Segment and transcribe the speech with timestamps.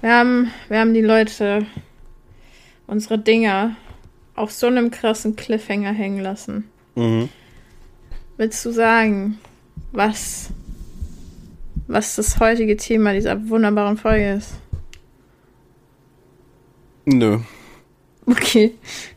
[0.00, 1.66] Wir haben, wir haben die Leute,
[2.86, 3.76] unsere Dinger,
[4.34, 6.70] auf so einem krassen Cliffhanger hängen lassen.
[6.94, 7.28] Mhm.
[8.38, 9.38] Willst du sagen,
[9.92, 10.48] was,
[11.86, 14.54] was das heutige Thema dieser wunderbaren Folge ist?
[17.04, 17.40] Nö.
[18.24, 18.74] Okay,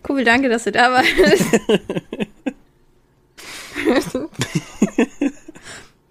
[0.09, 1.09] cool, danke, dass du da warst.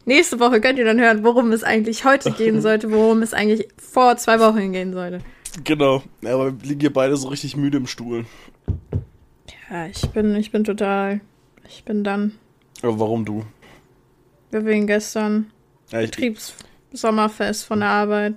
[0.05, 3.69] Nächste Woche könnt ihr dann hören, worum es eigentlich heute gehen sollte, worum es eigentlich
[3.77, 5.21] vor zwei Wochen gehen sollte.
[5.65, 6.03] Genau.
[6.23, 8.25] Ja, aber wir liegen hier beide so richtig müde im Stuhl.
[9.71, 11.21] Ja, ich bin, ich bin total,
[11.69, 12.33] ich bin dann.
[12.83, 13.45] Aber warum du?
[14.51, 15.51] Wir wegen gestern
[15.91, 18.35] Ja, ich, Betriebssommerfest von der Arbeit.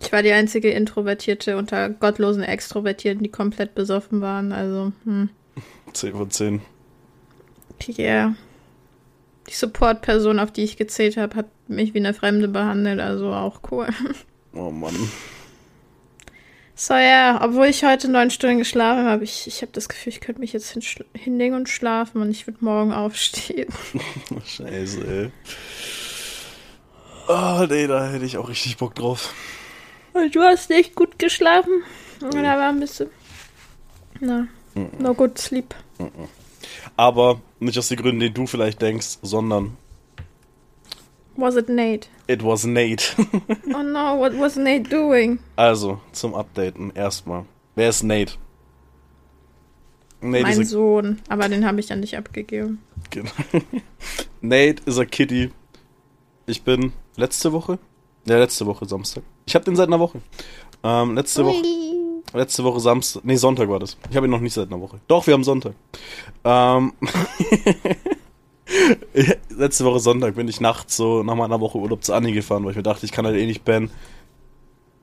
[0.00, 4.52] Ich war die einzige Introvertierte unter gottlosen Extrovertierten, die komplett besoffen waren.
[4.52, 5.30] Also, hm.
[5.92, 6.60] 10 von 10.
[7.98, 8.34] Yeah.
[9.48, 13.60] Die Support-Person, auf die ich gezählt habe, hat mich wie eine Fremde behandelt, also auch
[13.70, 13.88] cool.
[14.54, 14.94] Oh Mann.
[16.74, 20.20] So, ja, obwohl ich heute neun Stunden geschlafen habe, ich, ich habe das Gefühl, ich
[20.20, 20.76] könnte mich jetzt
[21.14, 23.72] hinlegen und schlafen und ich würde morgen aufstehen.
[24.44, 25.30] Scheiße, ey.
[27.28, 29.32] Oh, nee, da hätte ich auch richtig Bock drauf.
[30.12, 31.82] Und du hast nicht gut geschlafen?
[32.22, 33.08] Oder war ein bisschen.
[34.20, 34.48] Na,
[34.98, 35.74] no good sleep.
[36.96, 39.76] Aber nicht aus den Gründen, die du vielleicht denkst, sondern
[41.36, 42.08] Was it Nate?
[42.28, 43.04] it was Nate.
[43.74, 45.38] Oh no, what was Nate doing?
[45.56, 47.44] also, zum Updaten erstmal.
[47.74, 48.34] Wer ist Nate?
[50.20, 52.80] Nate mein Sohn, aber den habe ich ja nicht abgegeben.
[53.10, 53.30] genau.
[54.40, 55.50] Nate ist a Kitty.
[56.46, 57.78] Ich bin letzte Woche?
[58.26, 59.24] Ja, letzte Woche Samstag.
[59.46, 60.20] Ich habe den seit einer Woche.
[60.84, 61.62] Ähm, letzte Woche.
[62.32, 63.96] Letzte Woche Samstag, nee, Sonntag war das.
[64.10, 65.00] Ich habe ihn noch nicht seit einer Woche.
[65.06, 65.74] Doch, wir haben Sonntag.
[66.44, 66.92] Ähm,
[69.50, 72.70] letzte Woche Sonntag bin ich nachts so nach meiner Woche Urlaub zu Anni gefahren, weil
[72.70, 73.90] ich mir dachte, ich kann halt eh nicht bannen.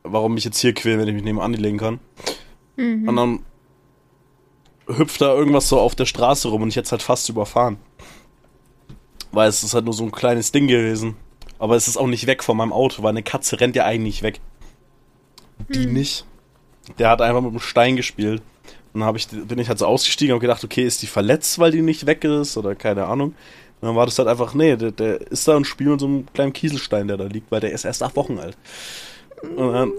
[0.04, 2.00] Warum mich jetzt hier quälen, wenn ich mich neben Anni legen kann?
[3.08, 3.40] Und dann
[4.88, 7.78] hüpft da irgendwas so auf der Straße rum und ich hätte halt fast überfahren.
[9.32, 11.16] Weil es ist halt nur so ein kleines Ding gewesen.
[11.60, 14.24] Aber es ist auch nicht weg von meinem Auto, weil eine Katze rennt ja eigentlich
[14.24, 14.40] weg.
[15.68, 16.26] Die nicht.
[16.98, 18.42] Der hat einfach mit einem Stein gespielt.
[18.94, 21.72] Und dann ich, bin ich halt so ausgestiegen und gedacht, okay, ist die verletzt, weil
[21.72, 23.36] die nicht weg ist oder keine Ahnung.
[23.82, 26.08] Und dann war das halt einfach, nee, der, der ist da und spielt mit so
[26.08, 28.58] einem kleinen Kieselstein, der da liegt, weil der ist erst acht Wochen alt.
[29.56, 29.94] Und dann,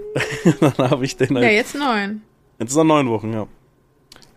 [0.76, 2.22] dann habe ich den halt Ja, jetzt neun.
[2.58, 3.46] Jetzt ist er neun Wochen, ja.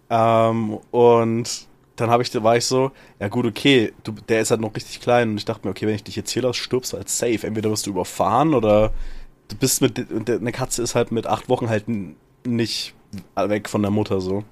[0.10, 4.62] Ähm, und dann habe ich, war ich so, ja gut, okay, du, der ist halt
[4.62, 6.94] noch richtig klein und ich dachte mir, okay, wenn ich dich jetzt hier lasse, stirbst
[6.94, 7.46] du halt safe.
[7.46, 8.94] Entweder wirst du überfahren oder
[9.50, 11.86] du bist mit, eine Katze ist halt mit acht Wochen halt
[12.46, 12.94] nicht
[13.36, 14.44] weg von der Mutter so.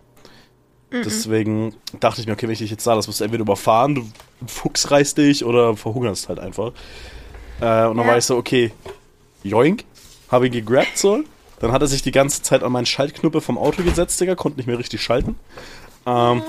[0.92, 3.96] Deswegen dachte ich mir, okay, wenn ich dich jetzt da lasse, wirst du entweder überfahren,
[3.96, 4.06] du
[4.46, 6.74] Fuchs reißt dich oder verhungerst halt einfach.
[7.62, 8.08] Äh, und dann Ja.
[8.08, 8.72] war ich so, okay,
[9.44, 9.86] joink,
[10.30, 11.24] habe ihn gegrabt so.
[11.60, 14.58] Dann hat er sich die ganze Zeit an meinen Schaltknüppel vom Auto gesetzt, Digga, konnte
[14.58, 15.36] nicht mehr richtig schalten.
[16.06, 16.42] Ähm,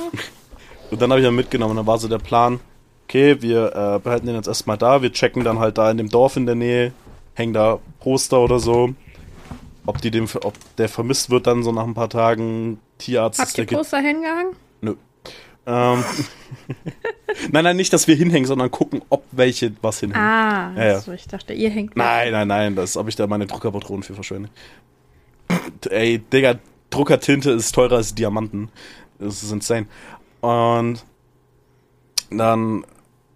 [0.91, 1.77] und dann habe ich ihn mitgenommen.
[1.77, 2.59] Dann war so der Plan,
[3.07, 6.09] okay, wir äh, behalten den jetzt erstmal da, wir checken dann halt da in dem
[6.09, 6.93] Dorf in der Nähe,
[7.35, 8.95] hängen da Poster oder so.
[9.85, 13.59] Ob, die dem, ob der vermisst wird dann so nach ein paar Tagen, Tierarzt Habt
[13.59, 14.55] ihr Poster hingehangen?
[14.81, 14.95] Nö.
[15.67, 16.05] Ähm,
[17.51, 20.25] nein, nein, nicht, dass wir hinhängen, sondern gucken, ob welche was hinhängen.
[20.25, 21.01] Ah, Ja, ja.
[21.01, 21.97] so, ich dachte, ihr hängt.
[21.97, 24.51] Nein, nein, nein, das habe ich da meine Druckerpatronen für verschwendet.
[25.91, 26.57] Ey, Digga,
[26.91, 28.71] Druckertinte ist teurer als Diamanten.
[29.19, 29.87] Das ist insane.
[30.41, 31.05] Und
[32.31, 32.85] dann,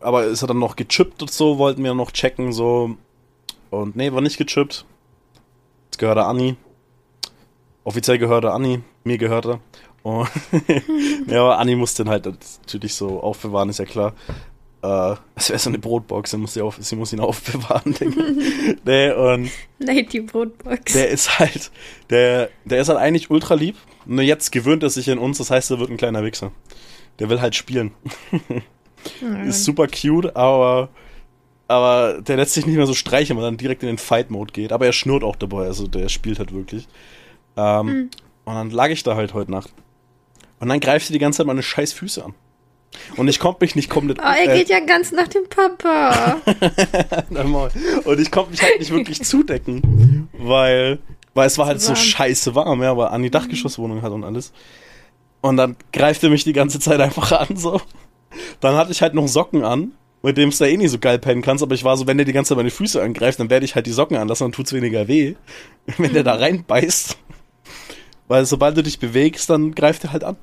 [0.00, 2.96] aber ist er dann noch gechippt und so, wollten wir noch checken, so.
[3.70, 4.84] Und nee, war nicht gechippt.
[5.86, 6.56] Jetzt gehört er Anni.
[7.84, 9.60] Offiziell gehört er Anni, mir gehört er.
[10.02, 10.28] Und
[11.26, 14.14] ja, aber Anni muss den halt natürlich so aufbewahren, ist ja klar.
[14.82, 18.22] Äh, es wäre so eine Brotbox, sie muss, sie, auf, sie muss ihn aufbewahren, Digga.
[18.84, 20.92] nee, und Nate, die Brotbox.
[20.92, 21.70] der ist halt,
[22.10, 23.76] der, der ist halt eigentlich ultra lieb.
[24.04, 26.52] Nur jetzt gewöhnt er sich in uns, das heißt, er wird ein kleiner Wichser.
[27.18, 27.92] Der will halt spielen.
[29.46, 30.88] Ist super cute, aber,
[31.68, 34.52] aber der lässt sich nicht mehr so streichen, weil er dann direkt in den Fight-Mode
[34.52, 34.72] geht.
[34.72, 36.86] Aber er schnurrt auch dabei, also der spielt halt wirklich.
[37.56, 38.10] Ähm,
[38.44, 39.72] Und dann lag ich da halt heute Nacht.
[40.60, 42.34] Und dann greift sie die ganze Zeit meine scheiß Füße an.
[43.16, 44.18] Und ich konnte mich nicht komplett.
[44.20, 46.36] Oh, er äh, geht ja ganz nach dem Papa.
[48.04, 50.98] Und ich konnte mich halt nicht wirklich zudecken, weil,
[51.34, 54.52] weil es war halt so scheiße warm, ja, weil Anni Dachgeschosswohnung hat und alles.
[55.42, 57.80] Und dann greift er mich die ganze Zeit einfach an, so.
[58.60, 59.92] Dann hatte ich halt noch Socken an,
[60.22, 62.16] mit dem du da eh nicht so geil pennen kannst, aber ich war so, wenn
[62.16, 64.52] der die ganze Zeit meine Füße angreift, dann werde ich halt die Socken anlassen, dann
[64.52, 65.34] tut's weniger weh,
[65.98, 67.16] wenn der da reinbeißt.
[68.28, 70.36] Weil sobald du dich bewegst, dann greift er halt an.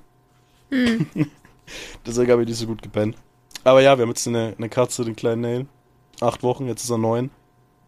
[2.05, 3.17] Deswegen habe ich nicht so gut gepennt.
[3.63, 5.65] Aber ja, wir haben jetzt eine, eine Katze, den kleinen Nail.
[6.21, 7.29] Acht Wochen, jetzt ist er neun.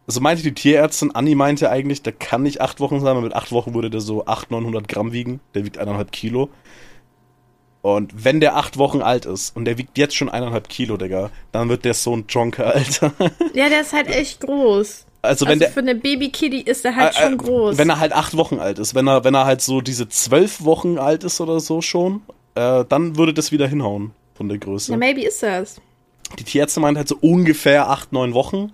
[0.07, 3.35] also meinte die Tierärztin, Anni meinte eigentlich, der kann nicht acht Wochen sein, weil mit
[3.35, 5.39] acht Wochen würde der so 800, 900 Gramm wiegen.
[5.53, 6.49] Der wiegt eineinhalb Kilo.
[7.85, 11.29] Und wenn der acht Wochen alt ist und der wiegt jetzt schon eineinhalb Kilo, Digga,
[11.51, 13.13] dann wird der so ein Jonker, Alter.
[13.53, 15.05] Ja, der ist halt echt groß.
[15.21, 17.77] Also wenn also der für eine Baby-Kitty ist er halt äh, schon groß.
[17.77, 20.63] Wenn er halt acht Wochen alt ist, wenn er, wenn er halt so diese zwölf
[20.63, 22.23] Wochen alt ist oder so schon,
[22.55, 24.91] äh, dann würde das wieder hinhauen von der Größe.
[24.91, 25.79] ja, maybe ist das.
[26.39, 28.73] Die Tierärztin meint halt so ungefähr acht, neun Wochen.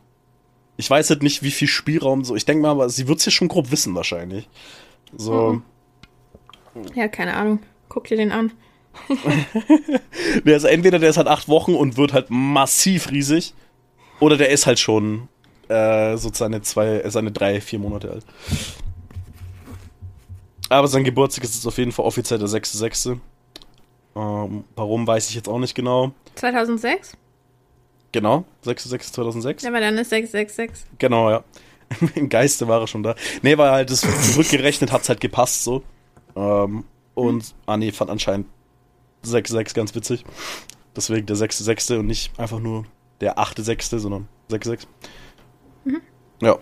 [0.77, 2.33] Ich weiß halt nicht, wie viel Spielraum so.
[2.37, 4.47] Ich denke mal, aber sie wird es ja schon grob wissen wahrscheinlich.
[5.17, 5.61] So.
[6.75, 6.85] Mhm.
[6.95, 7.59] Ja, keine Ahnung.
[7.89, 8.53] Guck dir den an.
[10.45, 13.53] Der ist entweder der ist halt acht Wochen und wird halt massiv riesig,
[14.19, 15.27] oder der ist halt schon
[15.67, 18.25] äh, so seine zwei, äh, seine drei, vier Monate alt.
[20.69, 23.17] Aber sein Geburtstag ist jetzt auf jeden Fall offiziell der 6.6.
[24.15, 26.13] Ähm, warum weiß ich jetzt auch nicht genau.
[26.35, 27.17] 2006?
[28.11, 29.63] Genau, 6.6.2006.
[29.63, 30.85] Ja, aber dann ist 666.
[30.97, 31.43] Genau, ja.
[32.15, 33.15] Im Geiste war er schon da.
[33.41, 35.83] Nee, weil halt das zurückgerechnet hat's halt gepasst so.
[36.35, 36.85] Ähm,
[37.15, 38.47] und Anni fand anscheinend
[39.25, 40.23] 6-6 ganz witzig.
[40.95, 41.99] Deswegen der 6.6.
[41.99, 42.85] und nicht einfach nur
[43.21, 44.87] der 8.6., sondern 6-6.
[45.85, 46.01] Mhm.
[46.41, 46.57] Ja.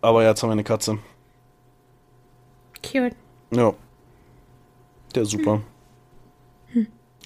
[0.00, 0.98] Aber ja, jetzt haben wir eine Katze.
[2.82, 3.14] Cute.
[3.52, 3.74] Ja.
[5.14, 5.62] Der ist super.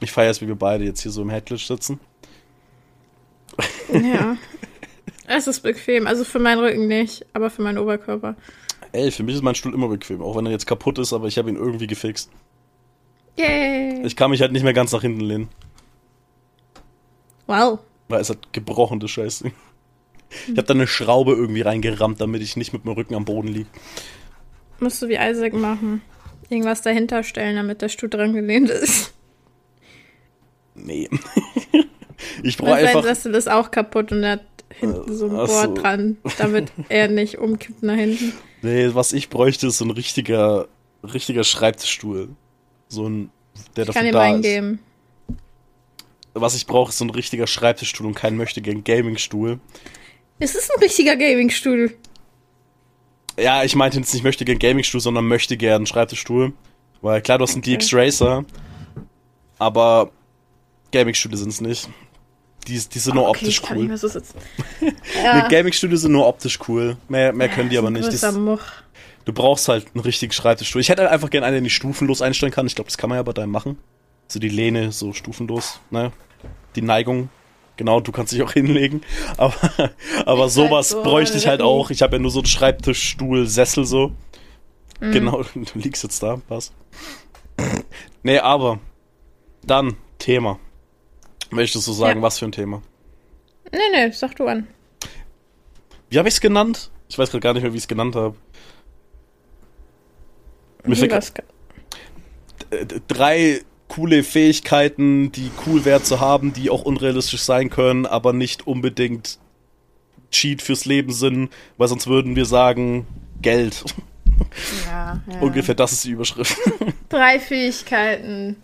[0.01, 2.01] Ich feiere es, wie wir beide jetzt hier so im Headlish sitzen.
[3.93, 4.37] Ja.
[5.27, 6.07] es ist bequem.
[6.07, 8.37] Also für meinen Rücken nicht, aber für meinen Oberkörper.
[8.93, 11.29] Ey, für mich ist mein Stuhl immer bequem, auch wenn er jetzt kaputt ist, aber
[11.29, 12.31] ich habe ihn irgendwie gefixt.
[13.41, 14.03] Yay.
[14.05, 15.49] Ich kann mich halt nicht mehr ganz nach hinten lehnen.
[17.47, 17.79] wow.
[18.09, 19.51] Weil es hat gebrochen, das Scheiße.
[20.47, 23.49] Ich habe da eine Schraube irgendwie reingerammt, damit ich nicht mit dem Rücken am Boden
[23.49, 23.69] liege.
[24.79, 26.03] Musst du wie Isaac machen.
[26.49, 29.13] Irgendwas dahinter stellen, damit der Stuhl dran gelehnt ist.
[30.75, 31.09] Nee.
[32.43, 33.03] ich brauche einfach.
[33.03, 35.47] Sessel ist auch kaputt und er hat hinten so ein so.
[35.47, 38.33] Board dran, damit er nicht umkippt nach hinten.
[38.63, 40.69] Nee, was ich bräuchte, ist so ein richtiger,
[41.03, 42.31] richtiger Schreibtischstuhl.
[42.91, 43.31] So ein,
[43.77, 44.43] der Ich kann ihm da einen ist.
[44.43, 44.79] geben.
[46.35, 49.59] Was ich brauche, ist so ein richtiger Schreibtischstuhl und kein möchte gern Gaming-Stuhl.
[50.39, 51.97] Es ist ein richtiger Gaming-Stuhl.
[53.39, 56.53] Ja, ich meinte jetzt nicht möchte gern Gaming-Stuhl, sondern möchte gern Schreibtischstuhl.
[57.01, 57.77] Weil klar, du hast einen Okay.
[57.79, 58.45] DX Racer,
[59.59, 60.11] aber
[60.93, 61.89] Gaming-Stühle sind es nicht.
[62.69, 63.89] Die, die sind nur okay, optisch ich kann nicht cool.
[63.89, 64.35] mehr so sitzen.
[64.81, 64.93] Nee,
[65.25, 65.49] Ja.
[65.49, 66.97] Gaming-Stühle sind nur optisch cool.
[67.09, 68.23] Mehr, mehr können die Ja, aber nicht.
[68.35, 68.61] Much.
[69.25, 70.81] Du brauchst halt einen richtigen Schreibtischstuhl.
[70.81, 72.67] Ich hätte halt einfach gerne einen, den ich stufenlos einstellen kann.
[72.67, 73.79] Ich glaube, das kann man ja bei deinem machen.
[74.29, 76.13] So die Lehne so stufenlos, ne?
[76.77, 77.29] Die Neigung.
[77.77, 79.03] Genau, du kannst dich auch hinlegen.
[79.37, 79.55] Aber,
[80.27, 81.91] aber sowas halt so, bräuchte ich halt auch.
[81.91, 84.13] Ich habe ja nur so einen Schreibtischstuhl, Sessel so.
[85.01, 85.13] Mhm.
[85.13, 86.73] Genau, du liegst jetzt da, passt.
[88.23, 88.79] nee, aber
[89.65, 90.59] dann Thema.
[91.51, 92.23] Möchtest du sagen, Ja.
[92.23, 92.83] was für ein Thema?
[93.73, 94.67] Nee, nee, sag du an.
[96.09, 96.91] Wie habe ich es genannt?
[97.09, 98.37] Ich weiß gerade gar nicht mehr, wie ich es genannt habe.
[100.91, 108.07] Mir äh, drei coole Fähigkeiten, die cool wäre zu haben, die auch unrealistisch sein können,
[108.07, 109.39] aber nicht unbedingt
[110.31, 113.07] Cheat fürs Leben sind, weil sonst würden wir sagen
[113.43, 113.85] Geld.
[114.87, 115.41] Ja, ja.
[115.41, 116.57] Ungefähr das ist die Überschrift.
[117.11, 118.57] Drei Fähigkeiten,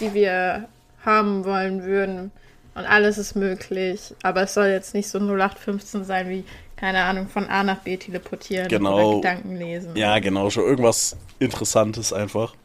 [0.00, 0.68] die wir
[1.04, 2.32] haben wollen würden.
[2.74, 4.14] Und alles ist möglich.
[4.22, 6.44] Aber es soll jetzt nicht so 0815 sein wie,
[6.82, 9.10] keine Ahnung, von A nach B teleportieren Genau.
[9.12, 9.94] oder Gedanken lesen.
[9.94, 12.56] ja, genau, schon irgendwas Interessantes einfach.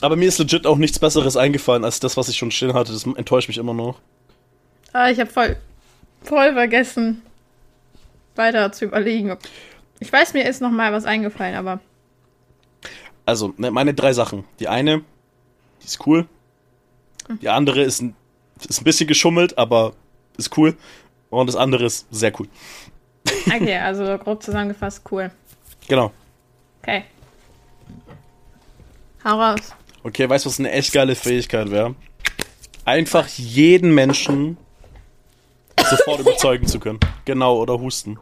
[0.00, 2.90] Aber mir ist legit auch nichts Besseres eingefallen als das, was ich schon stehen hatte.
[2.92, 4.00] Das enttäuscht mich immer noch.
[4.94, 5.56] Aber ich habe voll,
[6.22, 7.20] voll vergessen,
[8.36, 9.30] weiter zu überlegen.
[9.32, 9.40] Ob
[10.00, 11.78] ich weiß, mir ist noch mal was eingefallen, aber
[13.26, 14.44] Also, ne, meine drei Sachen.
[14.60, 15.02] Die eine,
[15.82, 16.26] die ist cool.
[17.42, 18.16] Die andere ist ein,
[18.66, 19.92] ist ein bisschen geschummelt, aber
[20.38, 20.74] ist cool.
[21.32, 22.46] Und das andere ist sehr cool.
[23.46, 25.30] okay, also grob zusammengefasst, cool.
[25.88, 26.12] Genau.
[26.82, 27.04] Okay.
[29.24, 29.74] Hau raus.
[30.02, 31.94] Okay, weißt du, was eine echt geile Fähigkeit wäre?
[32.84, 34.58] Einfach jeden Menschen
[35.82, 37.00] sofort überzeugen zu können.
[37.24, 38.18] Genau, oder husten.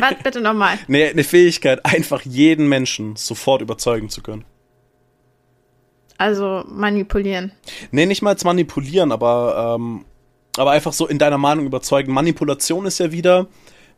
[0.00, 0.76] Warte bitte nochmal.
[0.88, 4.44] Nee, eine Fähigkeit, einfach jeden Menschen sofort überzeugen zu können.
[6.18, 7.52] Also manipulieren.
[7.92, 10.04] Nee, nicht mal als manipulieren, aber, ähm,
[10.56, 12.12] aber einfach so in deiner Meinung überzeugen.
[12.12, 13.46] Manipulation ist ja wieder,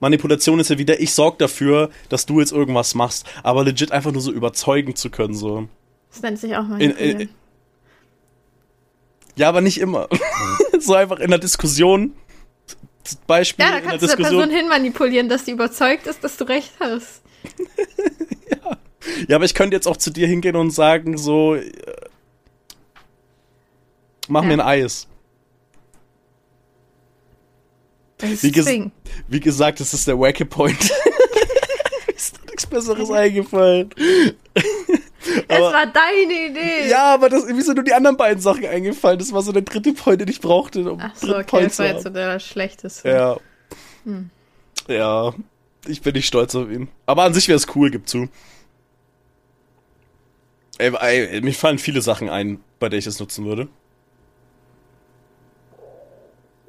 [0.01, 3.27] Manipulation ist ja wieder, ich sorg dafür, dass du jetzt irgendwas machst.
[3.43, 5.69] Aber legit einfach nur so überzeugen zu können, so.
[6.11, 7.21] Das nennt sich auch In, manipulieren.
[7.23, 7.29] in,
[9.37, 10.09] ja, aber nicht immer.
[10.79, 12.13] so einfach in der Diskussion.
[13.27, 14.17] Beispiel ja, da in der kannst du der.
[14.17, 17.23] Person hinmanipulieren, dass die überzeugt ist, dass du recht hast.
[19.29, 21.71] Ja, aber ich könnte jetzt auch zu dir hingehen und sagen, so, äh,
[24.29, 24.49] mach Ja.
[24.49, 25.09] mir ein Eis.
[28.21, 28.67] Wie, ges
[29.29, 30.81] wie, gesagt, das ist der Wacky Point.
[32.17, 33.91] ist doch nichts Besseres eingefallen.
[35.49, 36.89] es war deine Idee.
[36.89, 39.19] Ja, aber das, wie sind nur die anderen beiden Sachen eingefallen?
[39.19, 40.91] Das war so der dritte Point, den ich brauchte.
[40.91, 43.09] Um Ach so, okay, Point das war jetzt so der schlechteste.
[43.09, 43.37] Ja.
[44.05, 44.31] Hm.
[44.87, 45.35] Ja,
[45.87, 46.89] ich bin nicht stolz auf ihn.
[47.07, 48.29] Aber an sich wäre es cool, gib zu.
[50.79, 53.69] Ey, ey, mir fallen viele Sachen ein, bei denen ich es nutzen würde.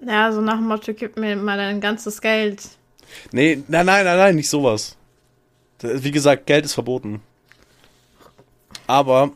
[0.06, 2.62] Ja, so nach dem Motto, gib mir mal dein ganzes Geld.
[3.32, 4.96] Nee, nein, nein, nein, nein, nicht sowas.
[5.82, 7.22] Wie gesagt, Geld ist verboten.
[8.88, 9.32] Aber.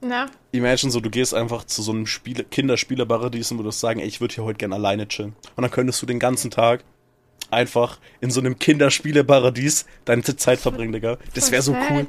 [0.00, 0.26] Ja.
[0.52, 4.20] Imagine so, du gehst einfach zu so einem Spiele Kinderspielerparadies und würdest sagen, ey, ich
[4.20, 5.34] würde hier heute gerne alleine chillen.
[5.56, 6.84] Und dann könntest du den ganzen Tag
[7.50, 11.18] einfach in so einem Kinderspielerparadies deine Zeit verbringen, Digga.
[11.34, 12.06] Das wäre so cool.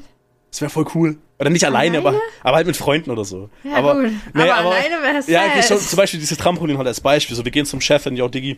[0.49, 1.17] Das wäre voll cool.
[1.43, 2.17] Oder nicht alleine, alleine?
[2.17, 3.49] Aber, aber halt mit Freunden oder so.
[3.65, 4.11] Ja, aber, gut.
[4.33, 7.01] Nee, aber, aber alleine wäre es Ja, okay, schon, zum Beispiel dieses Trampolin halt als
[7.01, 7.35] Beispiel.
[7.35, 8.57] So, wir gehen zum Chef und ja, Diggi,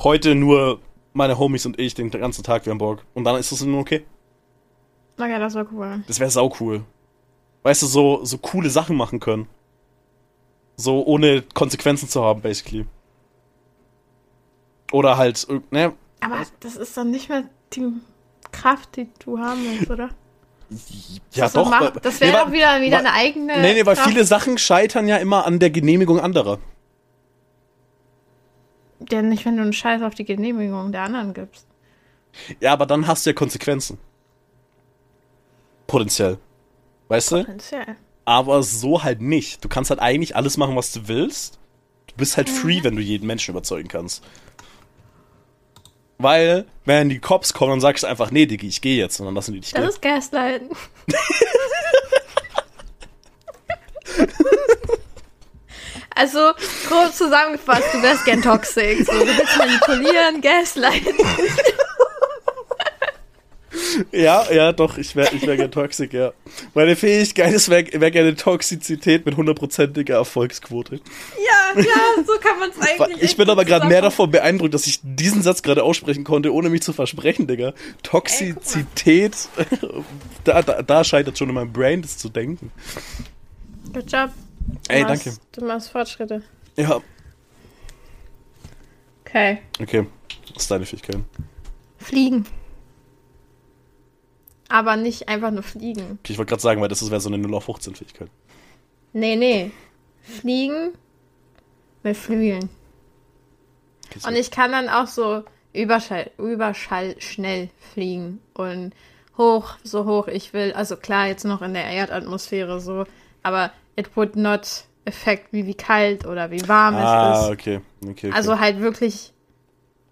[0.00, 0.80] heute nur
[1.14, 3.02] meine Homies und ich den ganzen Tag, wir haben Bock.
[3.14, 4.04] Und dann ist das nur okay.
[5.18, 6.04] Okay, das wäre cool.
[6.06, 6.82] Das wäre sau cool.
[7.62, 9.48] Weißt du, so, so coole Sachen machen können.
[10.76, 12.84] So ohne Konsequenzen zu haben, basically.
[14.92, 15.94] Oder halt, ne?
[16.20, 17.94] Aber das ist dann nicht mehr die
[18.52, 20.10] Kraft, die du haben willst, oder?
[21.32, 21.68] Ja, das doch.
[21.68, 23.60] Macht, das wäre nee, doch wieder, wieder eine eigene.
[23.60, 24.08] Nee, nee, weil Kraft.
[24.08, 26.58] viele Sachen scheitern ja immer an der Genehmigung anderer.
[29.10, 31.66] Ja, nicht, wenn du einen Scheiß auf die Genehmigung der anderen gibst.
[32.60, 33.98] Ja, aber dann hast du ja Konsequenzen.
[35.86, 36.38] Potenziell.
[37.08, 37.36] Weißt du?
[37.38, 37.96] Potenziell.
[38.24, 39.64] Aber so halt nicht.
[39.64, 41.58] Du kannst halt eigentlich alles machen, was du willst.
[42.06, 42.84] Du bist halt free, mhm.
[42.84, 44.22] wenn du jeden Menschen überzeugen kannst.
[46.22, 49.20] Weil, wenn die Cops kommen, dann sagst du einfach, nee, Diggi, ich gehe jetzt.
[49.20, 49.88] Und dann lassen die dich Das gehen.
[49.88, 50.68] ist Gaslighten.
[56.14, 56.52] also,
[56.88, 59.06] grob zusammengefasst, du wärst gern toxic.
[59.06, 61.16] So, du willst manipulieren, Gaslighten.
[64.12, 66.32] Ja, ja, doch, ich wäre ich wär gerne toxic, ja.
[66.74, 70.96] Meine Fähigkeit ist, wäre wär gerne Toxizität mit hundertprozentiger Erfolgsquote.
[70.96, 73.22] Ja, ja, so kann man es eigentlich.
[73.22, 76.70] Ich bin aber gerade mehr davon beeindruckt, dass ich diesen Satz gerade aussprechen konnte, ohne
[76.70, 77.74] mich zu versprechen, Digga.
[78.02, 79.66] Toxizität, Ey,
[80.44, 82.72] da, da, da scheitert schon in meinem Brain, das zu denken.
[83.92, 84.30] Good job.
[84.60, 85.40] Du Ey, machst, danke.
[85.52, 86.42] Du machst Fortschritte.
[86.76, 87.00] Ja.
[89.24, 89.58] Okay.
[89.80, 90.06] Okay,
[90.54, 91.18] was ist deine Fähigkeit?
[91.98, 92.46] Fliegen.
[94.70, 96.18] Aber nicht einfach nur fliegen.
[96.22, 98.30] Okay, ich wollte gerade sagen, weil das wäre so eine 0 auf 15 Fähigkeit.
[99.12, 99.72] Nee, nee.
[100.22, 100.92] Fliegen
[102.02, 102.70] mit Flügeln.
[104.06, 108.92] Okay, und ich kann dann auch so Überschall, Überschall schnell fliegen und
[109.36, 110.72] hoch, so hoch ich will.
[110.72, 113.04] Also klar, jetzt noch in der Erdatmosphäre so,
[113.42, 117.48] aber it would not affect me, wie kalt oder wie warm ah, es ist.
[117.48, 117.80] Ah, okay.
[118.02, 118.10] okay.
[118.10, 119.32] Okay, Also halt wirklich,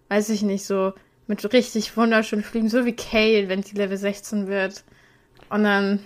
[0.08, 0.92] weiß ich nicht, so
[1.28, 4.82] mit richtig wunderschönen Flügen, so wie Kale, wenn sie Level 16 wird.
[5.50, 6.00] Und dann.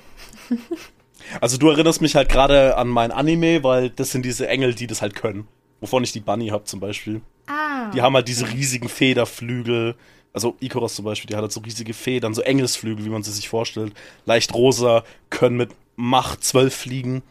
[1.41, 4.87] also du erinnerst mich halt gerade an mein Anime, weil das sind diese Engel, die
[4.87, 5.47] das halt können.
[5.81, 7.23] Wovon ich die Bunny habe zum Beispiel.
[7.47, 7.91] Ah.
[7.93, 9.97] Die haben halt diese riesigen Federflügel.
[10.33, 13.33] Also Ikoros zum Beispiel, die hat halt so riesige Federn, so Engelsflügel, wie man sie
[13.33, 13.93] sich vorstellt.
[14.25, 17.23] Leicht rosa, können mit Macht 12 fliegen.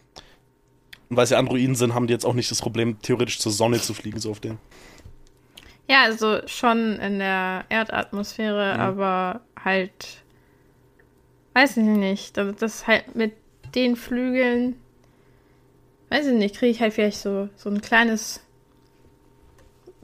[1.10, 3.81] Und weil sie Androiden sind, haben die jetzt auch nicht das Problem, theoretisch zur Sonne
[3.81, 4.60] zu fliegen, so auf den.
[5.91, 8.79] Ja, also schon in der Erdatmosphäre, mhm.
[8.79, 10.24] aber halt,
[11.51, 13.33] weiß ich nicht, das halt mit
[13.75, 14.77] den Flügeln,
[16.07, 18.39] weiß ich nicht, kriege ich halt vielleicht so, so ein kleines,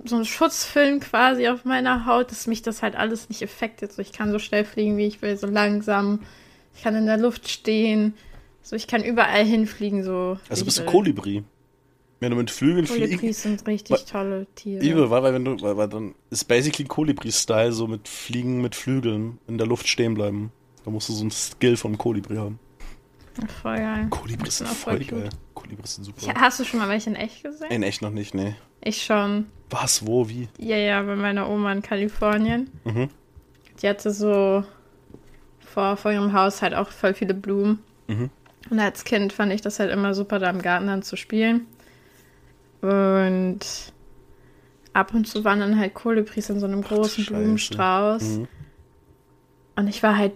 [0.04, 3.94] so ein Schutzfilm quasi auf meiner Haut, dass mich das halt alles nicht effektet.
[3.94, 6.20] So, ich kann so schnell fliegen, wie ich will, so langsam.
[6.76, 8.14] Ich kann in der Luft stehen.
[8.62, 10.38] So, ich kann überall hinfliegen, so.
[10.50, 11.46] Also bist du Kolibri.
[12.20, 13.12] Wenn du mit Flügeln fliegst.
[13.12, 14.84] Kolibris sind richtig tolle Tiere.
[14.84, 18.76] Übel, weil, weil, wenn du, weil, weil dann ist basically Kolibri-Style, so mit Fliegen mit
[18.76, 20.52] Flügeln in der Luft stehen bleiben.
[20.84, 22.60] Da musst du so ein Skill vom Kolibri haben.
[23.62, 24.08] Voll geil.
[24.10, 25.30] Kolibris sind voll, voll geil.
[25.54, 26.26] Kolibris sind super.
[26.26, 27.70] Ja, hast du schon mal welche in echt gesehen?
[27.70, 28.56] In echt noch nicht, nee.
[28.84, 29.46] Ich schon.
[29.70, 30.48] Was, wo, wie?
[30.58, 32.72] Ja, ja, bei meiner Oma in Kalifornien.
[32.84, 33.10] Mhm.
[33.82, 34.64] Die hatte so
[35.60, 37.80] vor, vor ihrem Haus halt auch voll viele Blumen.
[38.08, 38.32] Mhm.
[38.70, 41.68] Und als Kind fand ich das halt immer super, da im Garten dann zu spielen.
[42.82, 43.60] Und
[44.94, 48.24] ab und zu waren dann halt Kolibris in so einem großen Ach, Blumenstrauß.
[48.24, 48.48] Mhm.
[49.76, 50.34] Und ich war halt,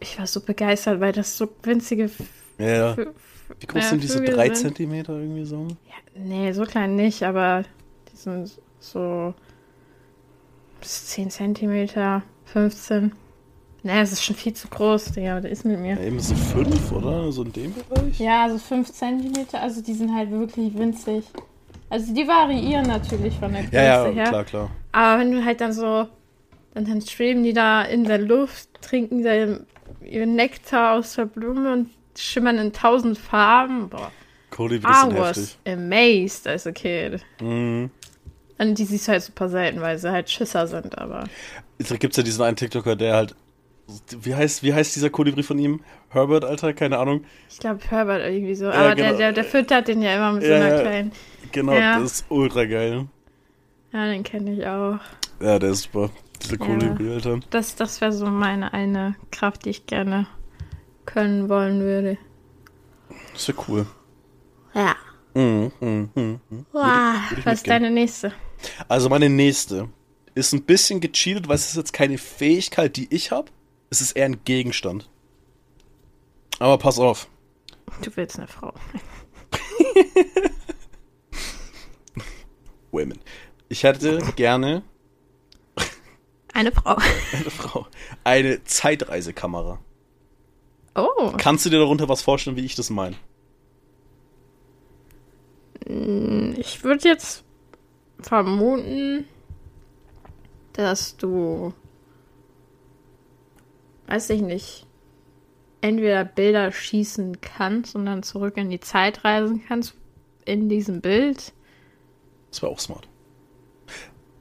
[0.00, 2.10] ich war so begeistert, weil das so winzige.
[2.58, 4.22] Ja, Wie groß äh, sind die so?
[4.22, 5.68] Drei Zentimeter irgendwie so?
[5.86, 7.64] Ja, nee, so klein nicht, aber
[8.12, 9.34] die sind so
[10.80, 13.12] bis 10 Zentimeter, 15.
[13.84, 15.94] Nee, es ist schon viel zu groß, Digga, der ist mit mir.
[15.94, 17.32] Ja, eben so 5, oder?
[17.32, 18.18] So in dem Bereich?
[18.18, 21.24] Ja, so 5 Zentimeter, also die sind halt wirklich winzig.
[21.92, 24.24] Also die variieren natürlich von der Größe Ja, ja, her.
[24.28, 24.70] klar, klar.
[24.92, 26.08] Aber wenn du halt dann so,
[26.72, 29.34] dann, dann schweben die da in der Luft, trinken da
[30.02, 33.90] ihren Nektar aus der Blume und schimmern in tausend Farben.
[33.90, 34.10] Boah.
[34.48, 35.56] Kolibris I sind was heftig.
[35.66, 37.20] amazed as a kid.
[37.42, 37.90] Mhm.
[38.56, 41.24] Und die siehst du halt super selten, weil sie halt Schisser sind, aber.
[41.78, 43.34] Da gibt's ja diesen einen TikToker, der halt.
[44.20, 45.80] Wie heißt, wie heißt dieser Kolibri von ihm?
[46.08, 46.72] Herbert, Alter?
[46.72, 47.24] Keine Ahnung.
[47.48, 48.66] Ich glaube Herbert irgendwie so.
[48.66, 49.18] Aber der, genau.
[49.18, 50.80] der, der füttert den ja immer mit so Ja, einer ja.
[50.80, 51.12] kleinen.
[51.52, 51.98] Genau, Ja.
[52.00, 53.06] das ist ultra geil.
[53.92, 54.98] Ja, den kenne ich auch.
[55.40, 56.10] Ja, der ist super.
[56.42, 57.40] Dieser Kolibri, Alter.
[57.50, 60.26] Das, das wäre so meine eine Kraft, die ich gerne
[61.06, 62.18] können wollen würde.
[63.32, 63.86] Das wäre cool.
[64.74, 64.96] Ja.
[65.34, 66.40] Mhm, mhm, mhm.
[66.50, 66.66] mhm.
[66.72, 66.82] Wow.
[66.82, 68.32] würd ich Was ist deine nächste?
[68.88, 69.88] Also meine nächste
[70.34, 73.50] ist ein bisschen gecheatet, weil es ist jetzt keine Fähigkeit, die ich habe.
[73.92, 75.10] Es ist eher ein Gegenstand.
[76.58, 77.28] Aber pass auf.
[78.00, 78.72] Du willst eine Frau.
[82.90, 83.20] Women.
[83.68, 84.82] Ich hätte gerne
[86.54, 86.96] Eine Frau.
[87.32, 87.86] eine Frau.
[88.24, 89.78] Eine Zeitreisekamera.
[90.94, 91.34] Oh.
[91.36, 93.16] Kannst du dir darunter was vorstellen, wie ich das meine?
[96.56, 97.44] Ich würde jetzt
[98.20, 99.26] vermuten,
[100.72, 101.74] dass du,
[104.12, 104.86] weiß ich nicht,
[105.80, 109.94] entweder Bilder schießen kannst und dann zurück in die Zeit reisen kannst
[110.44, 111.54] in diesem Bild.
[112.50, 113.08] Das wäre auch smart.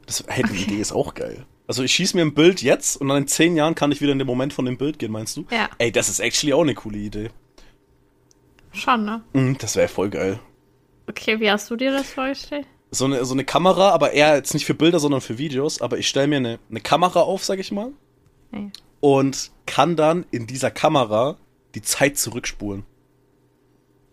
[0.06, 1.46] Das, hey, die Idee ist auch geil.
[1.68, 4.12] Also ich schieße mir ein Bild jetzt und dann in zehn Jahren kann ich wieder
[4.12, 5.46] in den Moment von dem Bild gehen, meinst du?
[5.52, 5.70] Ja.
[5.78, 7.30] Ey, das ist actually auch eine coole Idee.
[8.74, 9.24] Schon, ne?
[9.32, 10.40] Mhm, das wäre voll geil.
[11.08, 12.68] Okay, wie hast du dir das vorgestellt?
[12.92, 15.82] So eine, so eine Kamera, aber eher jetzt nicht für Bilder, sondern für Videos.
[15.82, 17.94] Aber ich stelle mir eine, eine Kamera auf, sag ich mal.
[18.52, 18.70] Ja.
[19.02, 21.38] Und kann dann in dieser Kamera
[21.76, 22.86] die Zeit zurückspulen.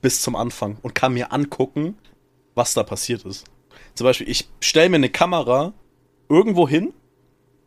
[0.00, 0.78] Bis zum Anfang.
[0.82, 1.96] Und kann mir angucken,
[2.54, 3.44] was da passiert ist.
[3.94, 5.72] Zum Beispiel, ich stelle mir eine Kamera
[6.28, 6.92] irgendwo hin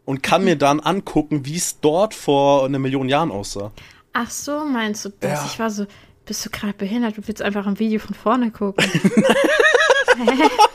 [0.06, 3.72] und kann mir dann angucken, wie es dort vor einer Million Jahren aussah.
[4.14, 5.42] Ach so, meinst du das?
[5.42, 5.46] Ja.
[5.46, 5.86] Ich war so,
[6.26, 7.18] bist du gerade behindert?
[7.18, 8.86] Du willst einfach ein Video von vorne gucken.
[10.18, 10.50] Hä?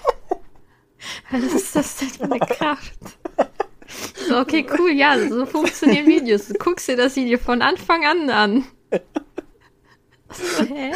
[1.31, 2.99] Was ist das denn für eine Kraft?
[4.29, 6.49] So, okay, cool, ja, so funktionieren Videos.
[6.49, 8.65] Du guckst dir das Video von Anfang an an.
[10.31, 10.93] So, hä?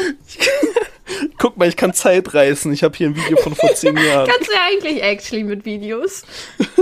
[1.38, 2.72] Guck mal, ich kann Zeit reißen.
[2.72, 4.28] Ich habe hier ein Video von vor zehn Jahren.
[4.28, 6.24] Kannst du ja eigentlich actually mit Videos.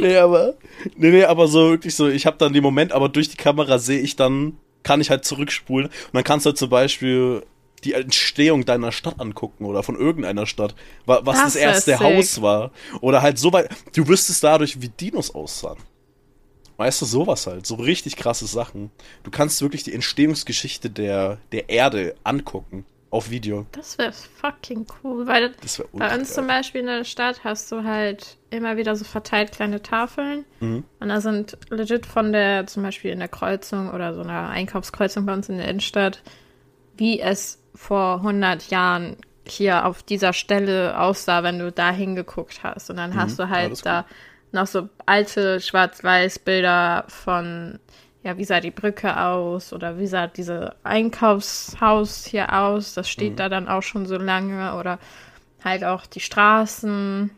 [0.00, 0.54] Nee, aber.
[0.94, 3.78] Nee, nee, aber so wirklich so, ich habe dann den Moment, aber durch die Kamera
[3.78, 5.88] sehe ich dann, kann ich halt zurückspulen.
[5.88, 7.42] Und dann kannst du halt zum Beispiel
[7.84, 10.74] die Entstehung deiner Stadt angucken oder von irgendeiner Stadt.
[11.06, 12.00] wa- Was Das das, erste.
[12.00, 12.72] Haus war.
[13.00, 13.68] Oder halt so weit.
[13.94, 15.78] Du wüsstest dadurch, wie Dinos aussahen.
[16.76, 17.66] Weißt du, sowas halt.
[17.66, 18.90] So richtig krasse Sachen.
[19.24, 22.84] Du kannst wirklich die Entstehungsgeschichte der, der Erde angucken.
[23.10, 23.64] Auf Video.
[23.72, 25.54] Das wäre fucking cool, weil
[25.94, 29.80] Bei uns zum Beispiel in der Stadt hast du halt immer wieder so verteilt kleine
[29.80, 30.44] Tafeln.
[30.60, 30.84] Mhm.
[31.00, 35.24] Und da sind legit von der, zum Beispiel in der Kreuzung oder so einer Einkaufskreuzung
[35.24, 36.22] bei uns in der Innenstadt,
[36.98, 42.90] wie es vor 100 Jahren hier auf dieser Stelle aussah, wenn du da hingeguckt hast.
[42.90, 44.04] Und dann hast du halt da
[44.52, 47.78] noch so alte Schwarz-Weiß-Bilder von,
[48.22, 52.94] ja, wie sah die Brücke aus oder wie sah diese Einkaufshaus hier aus.
[52.94, 53.36] Das steht Mhm.
[53.36, 54.98] da dann auch schon so lange oder
[55.64, 57.30] halt auch die Straßen,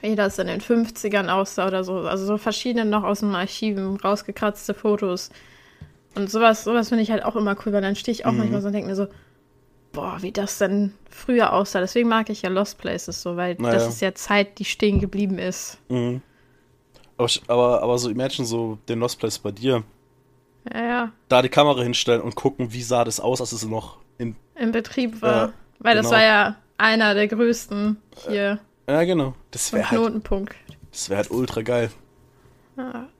[0.00, 1.98] wie das in den 50ern aussah oder so.
[2.00, 5.30] Also so verschiedene noch aus dem Archiven rausgekratzte Fotos.
[6.14, 8.38] Und sowas, sowas finde ich halt auch immer cool, weil dann stehe ich auch Mhm.
[8.38, 9.06] manchmal so und denke mir so,
[9.92, 11.80] boah, wie das denn früher aussah.
[11.80, 13.74] Deswegen mag ich ja Lost Places so, weil Naja.
[13.74, 15.78] das ist ja Zeit, die stehen geblieben ist.
[15.88, 16.22] Mhm.
[17.18, 19.82] Aber, aber, aber so imagine so den Lost Place bei dir.
[20.72, 23.98] Ja, ja, Da die Kamera hinstellen und gucken, wie sah das aus, als es noch
[24.18, 24.36] in.
[24.54, 25.46] im Betrieb war.
[25.48, 26.16] Ja, weil das genau.
[26.16, 27.96] war ja einer der größten
[28.28, 29.34] hier Ja, genau.
[29.50, 30.54] Das wäre halt, Knotenpunkt.
[30.90, 31.90] das wär halt ultra geil.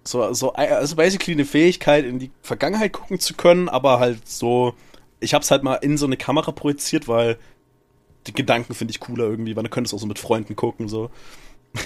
[0.04, 4.74] So, so, also basically eine Fähigkeit, in die Vergangenheit gucken zu können, aber halt so.
[5.20, 7.38] Ich hab's halt mal in so eine Kamera projiziert, weil
[8.26, 11.10] die Gedanken finde ich cooler irgendwie, weil du könntest auch so mit Freunden gucken, so.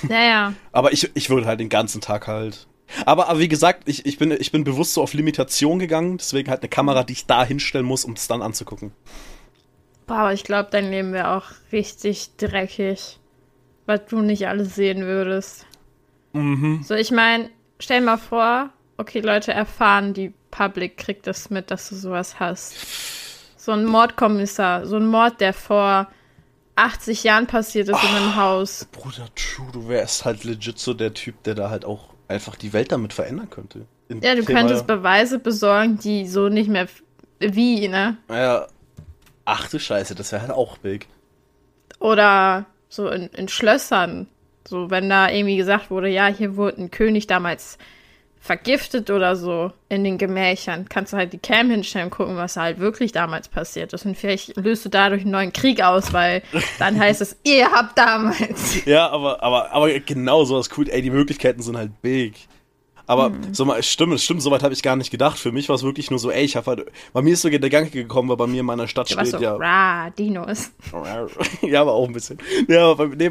[0.09, 2.67] Naja, Aber ich, ich würde halt den ganzen Tag halt.
[3.05, 6.49] Aber, aber wie gesagt, ich, ich, bin, ich bin bewusst so auf Limitation gegangen, deswegen
[6.51, 8.93] halt eine Kamera, die ich da hinstellen muss, um es dann anzugucken.
[10.07, 13.19] boah, aber ich glaube, dein Leben wäre auch richtig dreckig,
[13.87, 15.67] weil du nicht alles sehen würdest.
[16.33, 16.83] Mhm.
[16.85, 21.89] So, ich meine, stell mal vor, okay, Leute erfahren, die Public kriegt das mit, dass
[21.89, 22.75] du sowas hast.
[23.57, 26.09] So ein Mordkommissar, so ein Mord, der vor
[26.77, 28.87] 80 Jahren passiert ist in einem Haus.
[28.93, 32.73] Bruder, true, du wärst halt legit so der Typ, der da halt auch einfach die
[32.73, 33.87] Welt damit verändern könnte.
[34.09, 36.87] In Ja, du Thema- könntest Beweise besorgen, die so nicht mehr
[37.41, 38.17] wie, ne?
[38.29, 38.67] Ja.
[39.45, 41.07] Ach du Scheiße, das wäre halt auch big.
[41.99, 44.29] Oder so in, in Schlössern.
[44.69, 47.79] So, wenn da irgendwie gesagt wurde, ja, hier wurde ein König damals
[48.47, 52.57] vergiftet oder so in den Gemächern, kannst du halt die Cam hinstellen und gucken, was
[52.57, 54.07] halt wirklich damals passiert ist.
[54.07, 56.43] Und vielleicht löst du dadurch einen neuen Krieg aus, weil
[56.79, 58.85] dann heißt es, ihr habt damals.
[58.85, 60.89] Ja, aber, aber, aber genau sowas cool.
[60.89, 62.35] Ey, die Möglichkeiten sind halt big.
[63.07, 63.55] Aber hm.
[63.55, 65.39] so mal, stimmt, stimmt, soweit habe ich gar nicht gedacht.
[65.39, 67.49] Für mich war es wirklich nur so, ey, ich habe halt, bei mir ist so
[67.49, 69.55] der Gedanke gekommen, weil bei mir in meiner Stadt du steht so, ja.
[69.55, 70.73] Rah, Dinos.
[71.63, 72.39] ja, aber auch ein bisschen.
[72.69, 73.31] Ja, aber nee,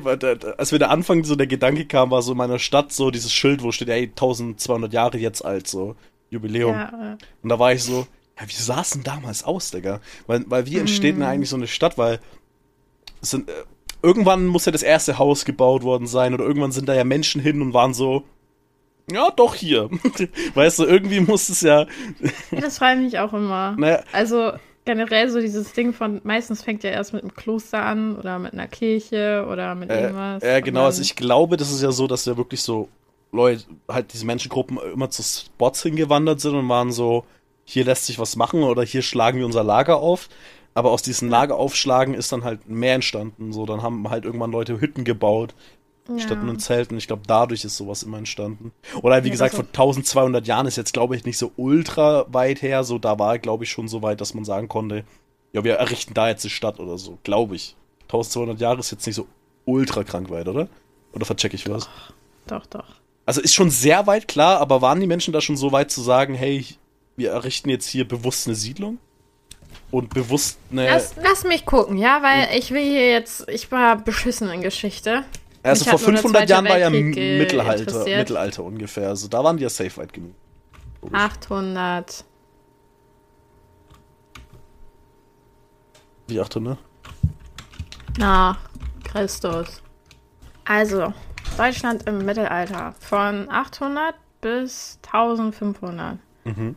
[0.57, 3.33] als wir da anfangen, so der Gedanke kam, war so in meiner Stadt so dieses
[3.33, 5.95] Schild, wo steht, ey, 1200 Jahre jetzt alt, so
[6.29, 6.73] Jubiläum.
[6.73, 7.17] Ja.
[7.43, 8.07] Und da war ich so,
[8.39, 9.99] ja, wie sah es denn damals aus, Digga?
[10.27, 11.19] Weil, weil wie entsteht mm.
[11.19, 11.97] denn eigentlich so eine Stadt?
[11.97, 12.19] Weil
[13.21, 13.53] es sind, äh,
[14.01, 17.41] irgendwann muss ja das erste Haus gebaut worden sein oder irgendwann sind da ja Menschen
[17.41, 18.23] hin und waren so,
[19.11, 19.89] ja, doch hier.
[20.53, 21.85] weißt du, irgendwie muss es ja.
[22.51, 23.75] das freut mich auch immer.
[23.77, 24.03] Naja.
[24.11, 24.53] Also
[24.85, 28.53] generell so dieses Ding von, meistens fängt ja erst mit einem Kloster an oder mit
[28.53, 30.43] einer Kirche oder mit äh, irgendwas.
[30.43, 30.85] Ja, genau.
[30.85, 32.87] Also ich glaube, das ist ja so, dass ja wirklich so
[33.31, 37.25] Leute, halt diese Menschengruppen immer zu Spots hingewandert sind und waren so,
[37.65, 40.29] hier lässt sich was machen oder hier schlagen wir unser Lager auf.
[40.75, 43.53] Aber aus diesen Lageraufschlagen ist dann halt mehr entstanden.
[43.53, 45.55] So, dann haben halt irgendwann Leute Hütten gebaut,
[46.07, 46.19] ja.
[46.19, 46.97] statt nur Zelten.
[46.97, 48.71] Ich glaube, dadurch ist sowas immer entstanden.
[49.01, 52.61] Oder wie ja, gesagt, vor 1200 Jahren ist jetzt, glaube ich, nicht so ultra weit
[52.61, 52.83] her.
[52.83, 55.03] So, da war, glaube ich, schon so weit, dass man sagen konnte,
[55.53, 57.17] ja, wir errichten da jetzt eine Stadt oder so.
[57.23, 57.75] Glaube ich.
[58.03, 59.27] 1200 Jahre ist jetzt nicht so
[59.65, 60.67] ultra krank weit, oder?
[61.13, 61.89] Oder verchecke ich was?
[62.47, 62.85] Doch, doch.
[63.25, 66.01] Also ist schon sehr weit klar, aber waren die Menschen da schon so weit zu
[66.01, 66.63] sagen, hey,
[67.15, 68.99] wir errichten jetzt hier bewusst eine Siedlung?
[69.91, 70.85] Und bewusst eine.
[70.85, 73.47] Lass, lass mich gucken, ja, weil ich will hier jetzt.
[73.49, 75.23] Ich war beschissen in Geschichte.
[75.65, 79.09] Also vor 500 Jahren war ja Mittelalter, Mittelalter ungefähr.
[79.09, 80.35] Also da waren die ja safe weit genug.
[81.11, 82.23] 800.
[86.27, 86.77] Wie 800?
[88.19, 88.57] Nach
[89.03, 89.81] Christus.
[90.65, 91.13] Also,
[91.57, 92.93] Deutschland im Mittelalter.
[92.99, 96.19] Von 800 bis 1500.
[96.43, 96.75] Mhm.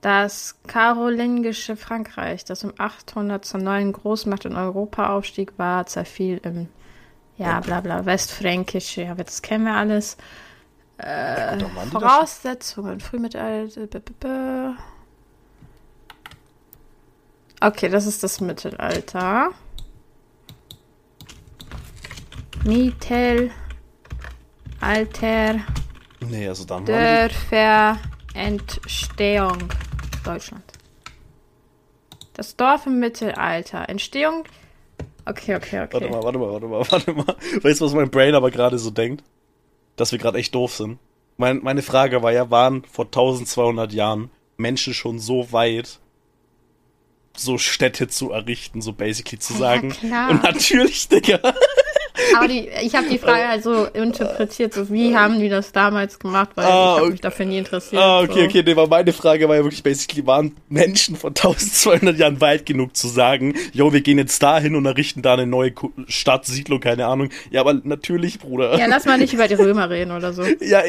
[0.00, 6.68] Das karolingische Frankreich, das um 800 zur neuen Großmacht in Europa aufstieg, war, zerfiel im
[7.36, 10.16] ja, bla bla, Westfränkisch, ja, das kennen wir alles.
[10.98, 14.76] Äh, ja, Voraussetzungen, Frühmittelalter.
[17.60, 19.50] Okay, das ist das Mittelalter.
[22.64, 23.52] Mittelalter.
[26.20, 27.98] Nee, also dann Dörfer
[28.34, 29.58] Entstehung
[30.24, 30.64] Deutschland.
[32.34, 33.88] Das Dorf im Mittelalter.
[33.88, 34.44] Entstehung
[35.24, 35.92] Okay, okay, okay.
[35.92, 37.36] Warte mal, warte mal, warte mal, warte mal.
[37.62, 39.22] Weißt du, was mein Brain aber gerade so denkt?
[39.96, 40.98] Dass wir gerade echt doof sind.
[41.36, 45.98] Mein, meine Frage war ja, waren vor 1200 Jahren Menschen schon so weit,
[47.36, 49.90] so Städte zu errichten, so basically zu sagen?
[49.90, 50.30] Ja, klar.
[50.30, 51.40] Und natürlich, Digga.
[52.36, 56.18] Aber die, ich habe die Frage halt so interpretiert, so wie haben die das damals
[56.18, 58.02] gemacht, weil ah, ich habe mich dafür nie interessiert.
[58.02, 58.44] Ah, okay, so.
[58.44, 62.66] okay, nee, war meine Frage war ja wirklich basically, waren Menschen vor 1200 Jahren weit
[62.66, 65.72] genug zu sagen, yo, wir gehen jetzt dahin und errichten da eine neue
[66.06, 67.30] Stadt, Siedlung, keine Ahnung.
[67.50, 68.78] Ja, aber natürlich, Bruder.
[68.78, 70.42] Ja, lass mal nicht über die Römer reden oder so.
[70.60, 70.82] ja,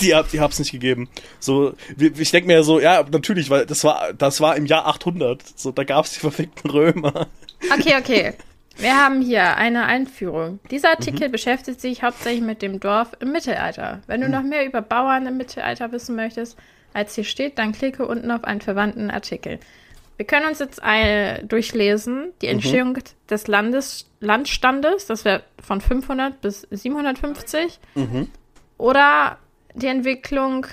[0.00, 1.08] die, hab, die hab's nicht gegeben.
[1.38, 5.42] So, ich denke mir so, ja, natürlich, weil das war, das war im Jahr 800.
[5.56, 7.26] So, da gab's die verfickten Römer.
[7.72, 8.34] Okay, okay.
[8.78, 10.60] Wir haben hier eine Einführung.
[10.70, 11.32] Dieser Artikel mhm.
[11.32, 14.00] beschäftigt sich hauptsächlich mit dem Dorf im Mittelalter.
[14.06, 14.32] Wenn du mhm.
[14.32, 16.58] noch mehr über Bauern im Mittelalter wissen möchtest,
[16.92, 19.58] als hier steht, dann klicke unten auf einen verwandten Artikel.
[20.16, 22.52] Wir können uns jetzt eine durchlesen, die mhm.
[22.52, 23.02] Entstehung mhm.
[23.28, 28.28] des Landes, Landstandes, das wäre von 500 bis 750, mhm.
[28.78, 29.38] oder
[29.74, 30.66] die Entwicklung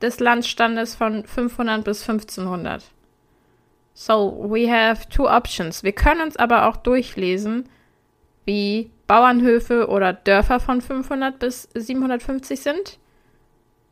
[0.00, 2.84] des Landstandes von 500 bis 1500.
[3.98, 5.82] So, we have two options.
[5.82, 7.66] Wir können uns aber auch durchlesen,
[8.44, 12.98] wie Bauernhöfe oder Dörfer von 500 bis 750 sind.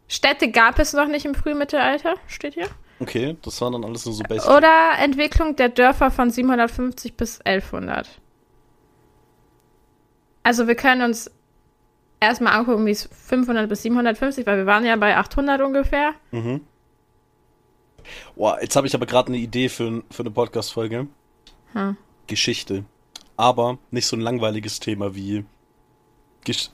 [0.06, 2.68] Städte gab es noch nicht im Frühmittelalter, steht hier.
[3.00, 4.50] Okay, das waren dann alles nur so basic.
[4.50, 8.06] Oder Entwicklung der Dörfer von 750 bis 1100.
[10.42, 11.30] Also wir können uns
[12.20, 16.12] erstmal angucken, wie es 500 bis 750, weil wir waren ja bei 800 ungefähr.
[16.30, 16.60] Mhm.
[18.36, 21.06] Boah, jetzt habe ich aber gerade eine Idee für, für eine Podcast-Folge.
[21.72, 21.96] Hm.
[22.26, 22.84] Geschichte.
[23.36, 25.44] Aber nicht so ein langweiliges Thema wie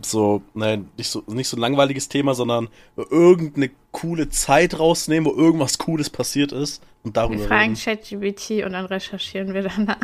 [0.02, 5.36] so, nein, nicht so, nicht so ein langweiliges Thema, sondern irgendeine coole Zeit rausnehmen, wo
[5.36, 9.96] irgendwas Cooles passiert ist und darüber Wir fragen ChatGPT und dann recherchieren wir danach.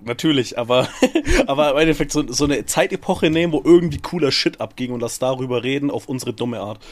[0.00, 0.88] Natürlich, aber,
[1.46, 5.18] aber im Endeffekt so, so eine Zeitepoche nehmen, wo irgendwie cooler Shit abging und das
[5.18, 6.84] darüber reden auf unsere dumme Art.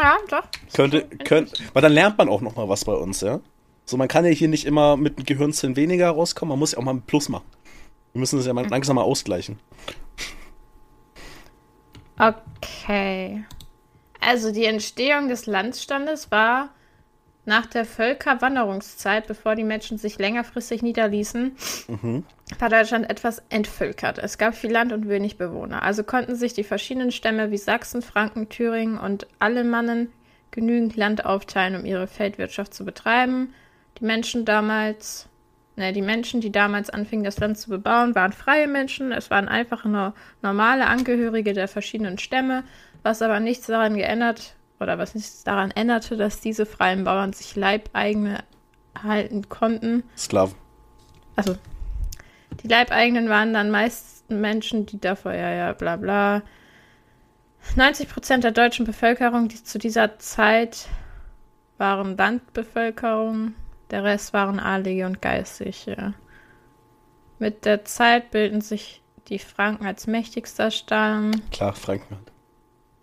[0.00, 0.44] Ja, doch.
[0.72, 3.40] Könnte, könnte, weil dann lernt man auch noch mal was bei uns, ja?
[3.84, 6.78] So, man kann ja hier nicht immer mit einem Gehirnzellen weniger rauskommen, man muss ja
[6.78, 7.44] auch mal ein Plus machen.
[8.12, 9.58] Wir müssen das ja mal langsam mal ausgleichen.
[12.18, 13.44] Okay.
[14.20, 16.70] Also die Entstehung des Landstandes war
[17.44, 21.56] nach der Völkerwanderungszeit, bevor die Menschen sich längerfristig niederließen,
[21.88, 22.24] mhm.
[22.58, 24.18] war Deutschland etwas entvölkert.
[24.18, 25.82] Es gab viel Land und wenig Bewohner.
[25.82, 30.12] Also konnten sich die verschiedenen Stämme wie Sachsen, Franken, Thüringen und Alemannen
[30.52, 33.54] genügend Land aufteilen, um ihre Feldwirtschaft zu betreiben.
[33.98, 35.28] Die Menschen damals,
[35.74, 39.10] ne, die Menschen, die damals anfingen, das Land zu bebauen, waren freie Menschen.
[39.10, 42.62] Es waren einfach nur normale Angehörige der verschiedenen Stämme,
[43.02, 47.56] was aber nichts daran geändert oder was nichts daran änderte, dass diese freien Bauern sich
[47.56, 48.44] Leibeigene
[49.00, 50.04] halten konnten.
[50.16, 50.54] Sklaven.
[51.36, 51.56] Also,
[52.62, 56.42] die Leibeigenen waren dann meist Menschen, die davor, ja, ja, bla bla.
[57.76, 60.88] 90 Prozent der deutschen Bevölkerung, die zu dieser Zeit
[61.78, 63.54] waren Landbevölkerung,
[63.90, 66.14] der Rest waren Adlige und Geistliche.
[67.38, 71.32] Mit der Zeit bilden sich die Franken als mächtigster Stamm.
[71.50, 72.18] Klar, Franken.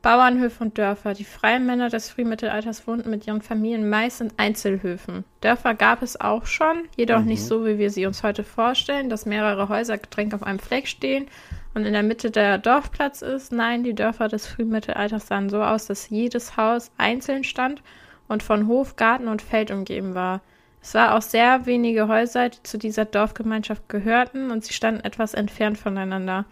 [0.01, 1.13] Bauernhöfe und Dörfer.
[1.13, 5.25] Die freien Männer des Frühmittelalters wohnten mit ihren Familien meist in Einzelhöfen.
[5.41, 7.27] Dörfer gab es auch schon, jedoch mhm.
[7.27, 10.87] nicht so, wie wir sie uns heute vorstellen, dass mehrere Häuser gedrängt auf einem Fleck
[10.87, 11.27] stehen
[11.73, 13.51] und in der Mitte der Dorfplatz ist.
[13.51, 17.81] Nein, die Dörfer des Frühmittelalters sahen so aus, dass jedes Haus einzeln stand
[18.27, 20.41] und von Hof, Garten und Feld umgeben war.
[20.81, 25.33] Es war auch sehr wenige Häuser, die zu dieser Dorfgemeinschaft gehörten und sie standen etwas
[25.33, 26.45] entfernt voneinander.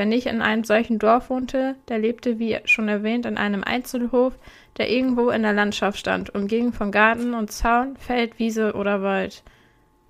[0.00, 4.32] Wer nicht in einem solchen Dorf wohnte, der lebte, wie schon erwähnt, in einem Einzelhof,
[4.78, 9.42] der irgendwo in der Landschaft stand, umgeben von Garten und Zaun, Feld, Wiese oder Wald.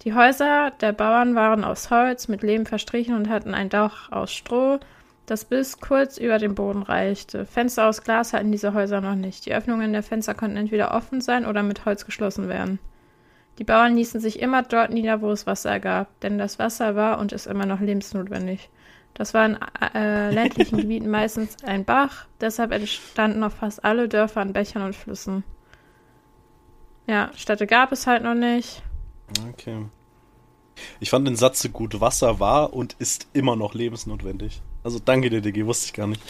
[0.03, 4.33] Die Häuser der Bauern waren aus Holz mit Lehm verstrichen und hatten ein Dach aus
[4.33, 4.79] Stroh,
[5.27, 7.45] das bis kurz über den Boden reichte.
[7.45, 9.45] Fenster aus Glas hatten diese Häuser noch nicht.
[9.45, 12.79] Die Öffnungen der Fenster konnten entweder offen sein oder mit Holz geschlossen werden.
[13.59, 17.19] Die Bauern ließen sich immer dort nieder, wo es Wasser gab, denn das Wasser war
[17.19, 18.71] und ist immer noch lebensnotwendig.
[19.15, 19.59] Das war in
[19.95, 24.97] äh, ländlichen Gebieten meistens ein Bach, deshalb entstanden noch fast alle Dörfer an Bächern und
[24.97, 25.45] Flüssen.
[27.07, 28.83] Ja, Städte gab es halt noch nicht.
[29.49, 29.87] Okay.
[31.01, 32.01] Ich fand den Satz so gut.
[32.01, 34.63] Wasser war und ist immer noch lebensnotwendig.
[34.83, 36.23] Also danke dir, Digi, wusste ich gar nicht.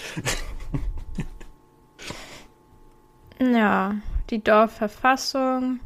[3.41, 3.95] ja,
[4.31, 5.81] die Dorfverfassung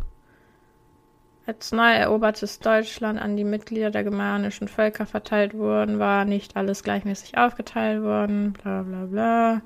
[1.47, 6.83] als neu erobertes Deutschland an die Mitglieder der germanischen Völker verteilt wurden, war nicht alles
[6.83, 9.63] gleichmäßig aufgeteilt worden, bla bla bla.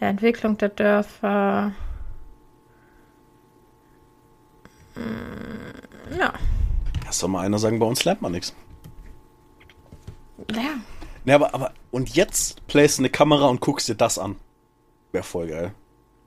[0.00, 1.72] Die Entwicklung der Dörfer.
[4.94, 6.32] Hm, ja.
[7.04, 8.54] Das soll mal einer sagen, bei uns lernt man nichts.
[10.54, 10.76] Ja.
[11.24, 14.36] Ne, aber, aber, und jetzt playst du eine Kamera und guckst dir das an.
[15.12, 15.74] Wäre voll geil.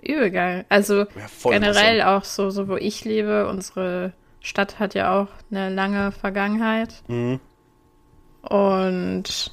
[0.01, 0.65] Übel geil.
[0.69, 1.05] Also
[1.43, 4.13] generell auch so, so, wo ich lebe, unsere
[4.43, 7.01] Stadt hat ja auch eine lange Vergangenheit.
[7.07, 7.39] Mhm.
[8.41, 9.51] Und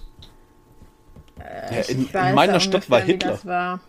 [1.39, 3.39] äh, ja, in, in, meiner Stadt war Hitler.
[3.45, 3.81] War.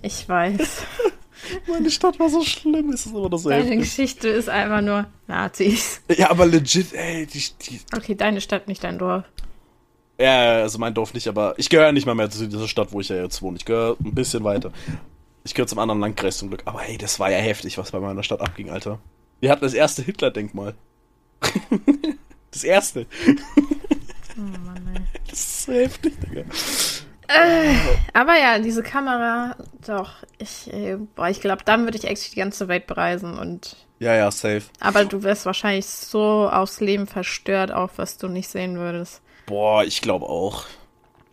[0.00, 0.82] Ich weiß.
[1.66, 3.78] Meine Stadt war so schlimm, ist es aber das Deine heftig.
[3.80, 6.00] Geschichte ist einfach nur Nazis.
[6.16, 7.26] Ja, aber legit, ey.
[7.26, 9.24] Die, die okay, deine Stadt, nicht dein Dorf.
[10.20, 13.00] Ja, also mein Dorf nicht, aber ich gehöre nicht mal mehr zu dieser Stadt, wo
[13.00, 13.56] ich ja jetzt wohne.
[13.56, 14.72] Ich gehöre ein bisschen weiter.
[15.42, 16.62] Ich gehöre zum anderen Landkreis zum Glück.
[16.66, 19.00] Aber hey, das war ja heftig, was bei meiner Stadt abging, Alter.
[19.40, 20.74] Wir hatten das erste Hitler-Denkmal.
[22.50, 23.06] das erste.
[24.36, 25.02] Oh Mann, ey.
[25.28, 26.44] Das ist so heftig, Digga.
[27.28, 27.74] Äh,
[28.14, 32.36] aber ja, diese Kamera, doch, ich, äh, boah, ich glaube, dann würde ich echt die
[32.36, 33.76] ganze Welt bereisen und.
[33.98, 34.62] Ja, ja, safe.
[34.80, 39.20] Aber du wärst wahrscheinlich so aufs Leben verstört, auch was du nicht sehen würdest.
[39.46, 40.64] Boah, ich glaube auch.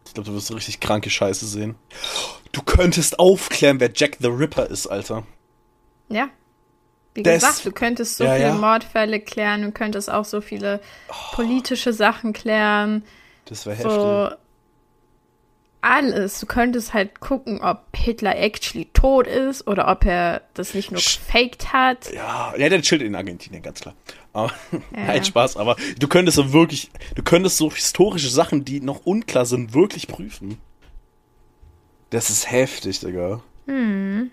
[0.06, 1.76] Ich glaube, du wirst richtig kranke Scheiße sehen.
[2.52, 5.26] Du könntest aufklären, wer Jack the Ripper ist, Alter.
[6.10, 6.30] Ja,
[7.16, 8.56] wie Des gesagt, du könntest so ja, viele ja.
[8.56, 11.36] Mordfälle klären, du könntest auch so viele oh.
[11.36, 13.04] politische Sachen klären.
[13.46, 14.38] Das wäre so heftig.
[15.88, 16.40] Alles.
[16.40, 21.00] Du könntest halt gucken, ob Hitler actually tot ist oder ob er das nicht nur
[21.00, 22.12] gefaked hat.
[22.12, 23.94] Ja, ja, der chillt in Argentinien, ganz klar.
[24.34, 24.80] Aber, ja.
[24.92, 29.46] Nein, Spaß, aber du könntest so wirklich, du könntest so historische Sachen, die noch unklar
[29.46, 30.58] sind, wirklich prüfen.
[32.10, 33.42] Das ist heftig, Digga.
[33.68, 34.32] Hm.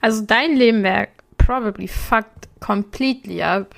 [0.00, 1.08] Also dein Leben wäre
[1.44, 3.74] probably fucked completely up,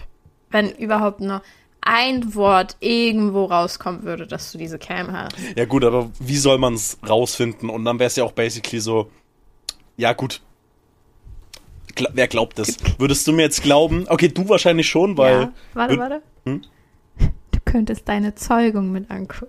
[0.50, 1.42] wenn überhaupt nur
[1.80, 5.36] ein Wort irgendwo rauskommen würde, dass du diese Cam hast.
[5.56, 7.70] Ja gut, aber wie soll man es rausfinden?
[7.70, 9.10] Und dann wäre es ja auch basically so,
[9.96, 10.42] ja gut,
[11.94, 12.76] Gla wer glaubt das?
[12.98, 14.06] Würdest du mir jetzt glauben?
[14.08, 15.40] Okay, du wahrscheinlich schon, weil...
[15.40, 16.22] Ja, warte, warte.
[16.44, 16.62] Hm?
[17.18, 19.48] Du könntest deine Zeugung mit angucken.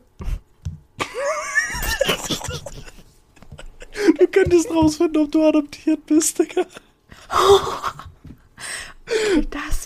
[4.20, 6.66] du könntest rausfinden, ob du adoptiert bist, Digga.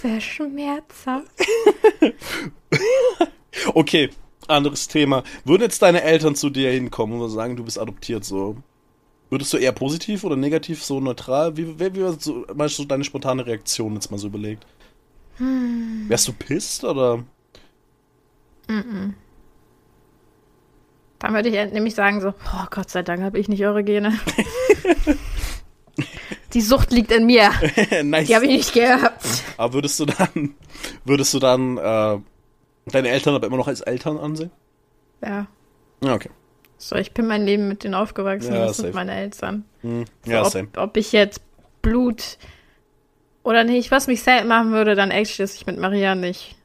[0.01, 1.31] Das wäre schmerzhaft.
[3.73, 4.09] Okay,
[4.47, 5.23] anderes Thema.
[5.43, 8.55] Würden jetzt deine Eltern zu dir hinkommen und sagen, du bist adoptiert so?
[9.29, 11.57] Würdest du eher positiv oder negativ, so neutral?
[11.57, 14.65] Wie, wie, wie so, meinst du deine spontane Reaktion jetzt mal so überlegt?
[15.35, 16.05] Hm.
[16.07, 17.17] Wärst du pisst oder?
[18.67, 19.13] Mm, -mm.
[21.19, 24.17] Dann würde ich nämlich sagen so, oh Gott sei Dank habe ich nicht eure Gene.
[26.53, 27.51] Die Sucht liegt in mir.
[28.03, 28.27] nice.
[28.27, 29.25] Die habe ich nicht gehabt.
[29.57, 30.55] Aber würdest du dann,
[31.05, 32.17] würdest du dann äh,
[32.87, 34.51] deine Eltern aber immer noch als Eltern ansehen?
[35.23, 35.47] Ja.
[36.03, 36.29] Ja, okay.
[36.77, 38.87] So, ich bin mein Leben mit denen aufgewachsen, ja, das safe.
[38.87, 39.65] sind meine Eltern.
[39.81, 40.05] Hm.
[40.25, 41.41] Ja, so, ob, ob, ich jetzt
[41.83, 42.39] Blut
[43.43, 46.55] oder nicht, was mich sad machen würde, dann echt, dass ich mit Maria nicht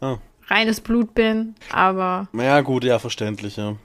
[0.00, 0.18] ah.
[0.46, 2.28] reines Blut bin, aber.
[2.32, 3.76] Ja, gut, ja, verständlich, ja.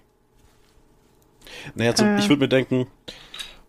[1.73, 2.85] Naja, so, äh, ich würde mir denken,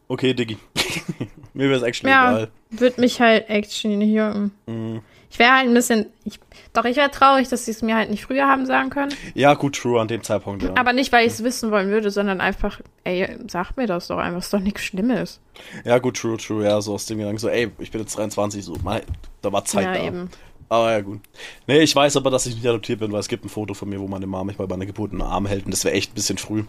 [0.09, 0.59] okay, Diggi,
[1.55, 2.51] mir wäre es actually ja, egal.
[2.71, 4.53] Würde mich halt actually nicht jucken.
[4.67, 5.03] Mhm.
[5.31, 6.39] Ich wäre halt ein bisschen, ich,
[6.75, 9.15] doch ich wäre traurig, dass sie es mir halt nicht früher haben sagen können.
[9.35, 10.75] Ja, gut, true, an dem Zeitpunkt, ja.
[10.77, 14.19] Aber nicht, weil ich es wissen wollen würde, sondern einfach, ey, sag mir das doch
[14.19, 15.41] einfach, ist doch nichts Schlimmes.
[15.85, 18.63] Ja, gut, true, true, ja, so aus dem Gedanken, so, ey, ich bin jetzt 23,
[18.63, 19.01] so, mein,
[19.41, 20.05] da war Zeit ja, da.
[20.05, 20.29] Eben.
[20.69, 21.21] Aber ja, gut.
[21.67, 23.89] Nee, ich weiß aber, dass ich nicht adoptiert bin, weil es gibt ein Foto von
[23.89, 25.95] mir, wo meine Mama mich bei meiner Geburt in den Arm hält und das wäre
[25.95, 26.65] echt ein bisschen früh.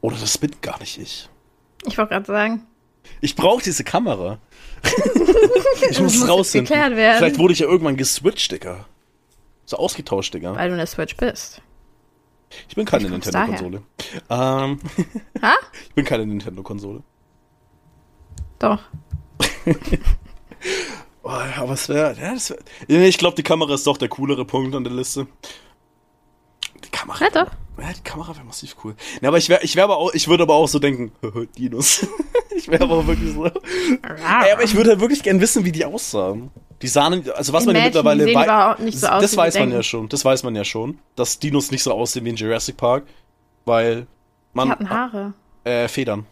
[0.00, 1.28] Oder das bin gar nicht ich.
[1.86, 2.66] Ich wollte gerade sagen.
[3.20, 4.38] Ich brauche diese Kamera.
[5.90, 6.74] ich muss es rausfinden.
[6.74, 8.86] Vielleicht wurde ich ja irgendwann geswitcht, Digga.
[9.64, 10.56] So ausgetauscht, Digga.
[10.56, 11.62] Weil du eine Switch bist.
[12.68, 13.82] Ich bin keine Nintendo-Konsole.
[14.28, 14.78] Ähm,
[15.40, 15.54] ha?
[15.88, 17.02] Ich bin keine Nintendo-Konsole.
[18.58, 18.80] Doch.
[21.22, 22.16] oh, aber es wäre.
[22.20, 22.36] Ja,
[22.88, 25.26] wär, ich glaube, die Kamera ist doch der coolere Punkt an der Liste.
[26.84, 27.24] Die Kamera.
[27.24, 27.50] Ja, doch.
[27.82, 28.94] Ja, die Kamera wäre massiv cool.
[29.20, 31.10] Ja, aber ich wäre, ich wäre aber auch, ich würde aber auch so denken,
[31.58, 32.06] Dinos.
[32.56, 33.46] ich wäre aber auch wirklich so.
[33.46, 36.52] Ey, aber ich würde halt wirklich gern wissen, wie die aussahen.
[36.80, 39.76] Die sahen, also was man ja mittlerweile weiß, so das weiß man denken.
[39.76, 42.76] ja schon, das weiß man ja schon, dass Dinos nicht so aussehen wie in Jurassic
[42.76, 43.04] Park,
[43.64, 44.06] weil
[44.52, 44.68] man.
[44.68, 45.34] Die hatten Haare.
[45.64, 46.26] Äh, Federn.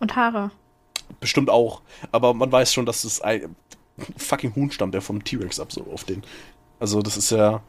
[0.00, 0.50] Und Haare.
[1.20, 1.82] Bestimmt auch.
[2.12, 3.54] Aber man weiß schon, dass es ein
[4.16, 6.22] fucking Huhn stammt, der vom T-Rex ab so auf den.
[6.80, 7.62] Also das ist ja.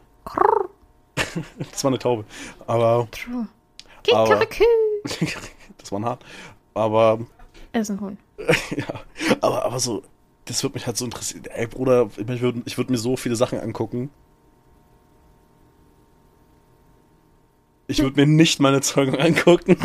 [1.70, 2.24] das war eine Taube.
[2.66, 3.08] Aber.
[3.10, 3.46] True.
[4.12, 4.40] aber
[5.78, 6.18] das war ein Hahn.
[6.74, 7.18] Aber.
[7.72, 8.18] Er ist ein Huhn.
[8.76, 8.86] ja.
[9.40, 10.02] Aber, aber so,
[10.44, 11.44] das würde mich halt so interessieren.
[11.54, 14.10] Ey, Bruder, ich würde ich würd mir so viele Sachen angucken.
[17.86, 19.76] Ich würde mir nicht meine Zeugung angucken.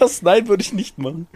[0.00, 1.26] Das nein würde ich nicht machen.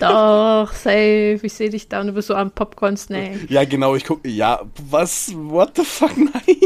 [0.00, 1.40] Doch, safe.
[1.42, 3.46] Ich sehe dich da und du bist so am Popcorn Snake.
[3.48, 4.28] Ja, genau, ich gucke.
[4.28, 5.32] Ja, was?
[5.34, 6.16] What the fuck?
[6.16, 6.56] Nein.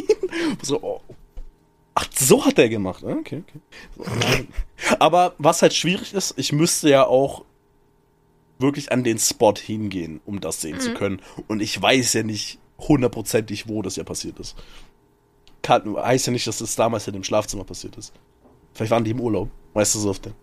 [0.62, 1.00] So, oh.
[1.94, 3.02] Ach, so hat er gemacht.
[3.04, 3.60] Ah, okay, okay.
[3.96, 7.44] So, Aber was halt schwierig ist, ich müsste ja auch
[8.58, 10.80] wirklich an den Spot hingehen, um das sehen mhm.
[10.80, 11.22] zu können.
[11.48, 14.56] Und ich weiß ja nicht hundertprozentig, wo das ja passiert ist.
[15.62, 18.12] Kann, heißt ja nicht, dass das damals in dem Schlafzimmer passiert ist.
[18.74, 19.50] Vielleicht waren die im Urlaub.
[19.74, 20.34] Weißt du so oft denn?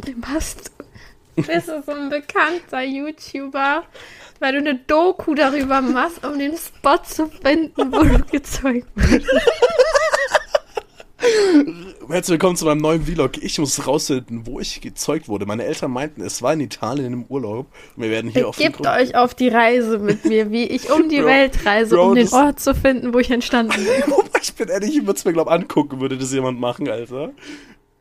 [0.00, 0.12] Du.
[1.34, 3.84] Bist du so ein bekannter YouTuber,
[4.40, 9.28] weil du eine Doku darüber machst, um den Spot zu finden, wo du gezeugt wurdest.
[12.08, 13.38] Herzlich willkommen zu meinem neuen Vlog.
[13.38, 15.46] Ich muss rausfinden, wo ich gezeugt wurde.
[15.46, 17.66] Meine Eltern meinten, es war in Italien im Urlaub.
[17.96, 21.20] Wir werden hier auf Gebt euch auf die Reise mit mir, wie ich um die
[21.20, 24.14] Bro, Welt reise, Bro, um den Ort zu finden, wo ich entstanden bin.
[24.42, 27.30] ich bin ehrlich, ich würde es mir, glaube angucken, würde das jemand machen, Alter.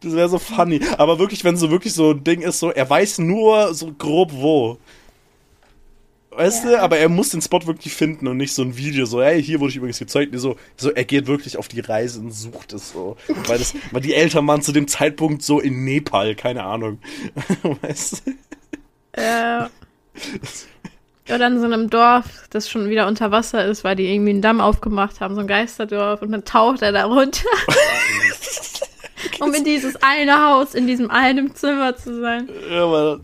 [0.01, 0.81] Das wäre so funny.
[0.97, 4.31] Aber wirklich, wenn so wirklich so ein Ding ist, so, er weiß nur so grob
[4.33, 4.77] wo.
[6.31, 6.71] Weißt ja.
[6.71, 9.43] du, aber er muss den Spot wirklich finden und nicht so ein Video, so, hey,
[9.43, 10.31] hier wurde ich übrigens gezeugt.
[10.31, 13.17] Nee, so, so, er geht wirklich auf die Reise und sucht es so.
[13.47, 16.99] weil, das, weil die Eltern waren zu dem Zeitpunkt so in Nepal, keine Ahnung.
[17.81, 19.21] weißt du?
[19.21, 19.69] Ja.
[21.33, 24.41] Oder in so einem Dorf, das schon wieder unter Wasser ist, weil die irgendwie einen
[24.41, 27.47] Damm aufgemacht haben, so ein Geisterdorf, und dann taucht er da runter.
[29.41, 32.49] Um in dieses eine Haus, in diesem einen Zimmer zu sein.
[32.69, 33.19] Ja, aber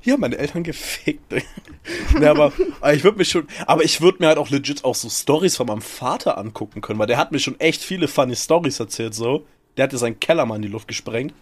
[0.00, 1.32] hier haben meine Eltern gefickt.
[2.18, 4.94] nee, aber, aber ich würde mich schon, aber ich würde mir halt auch legit auch
[4.94, 8.36] so Stories von meinem Vater angucken können, weil der hat mir schon echt viele funny
[8.36, 9.46] Stories erzählt, so.
[9.76, 11.34] Der hat ja seinen Keller mal in die Luft gesprengt.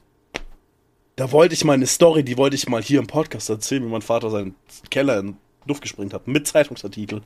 [1.16, 3.90] Da wollte ich mal eine Story, die wollte ich mal hier im Podcast erzählen, wie
[3.90, 4.56] mein Vater seinen
[4.90, 7.22] Keller in die Luft gesprengt hat, mit Zeitungsartikel.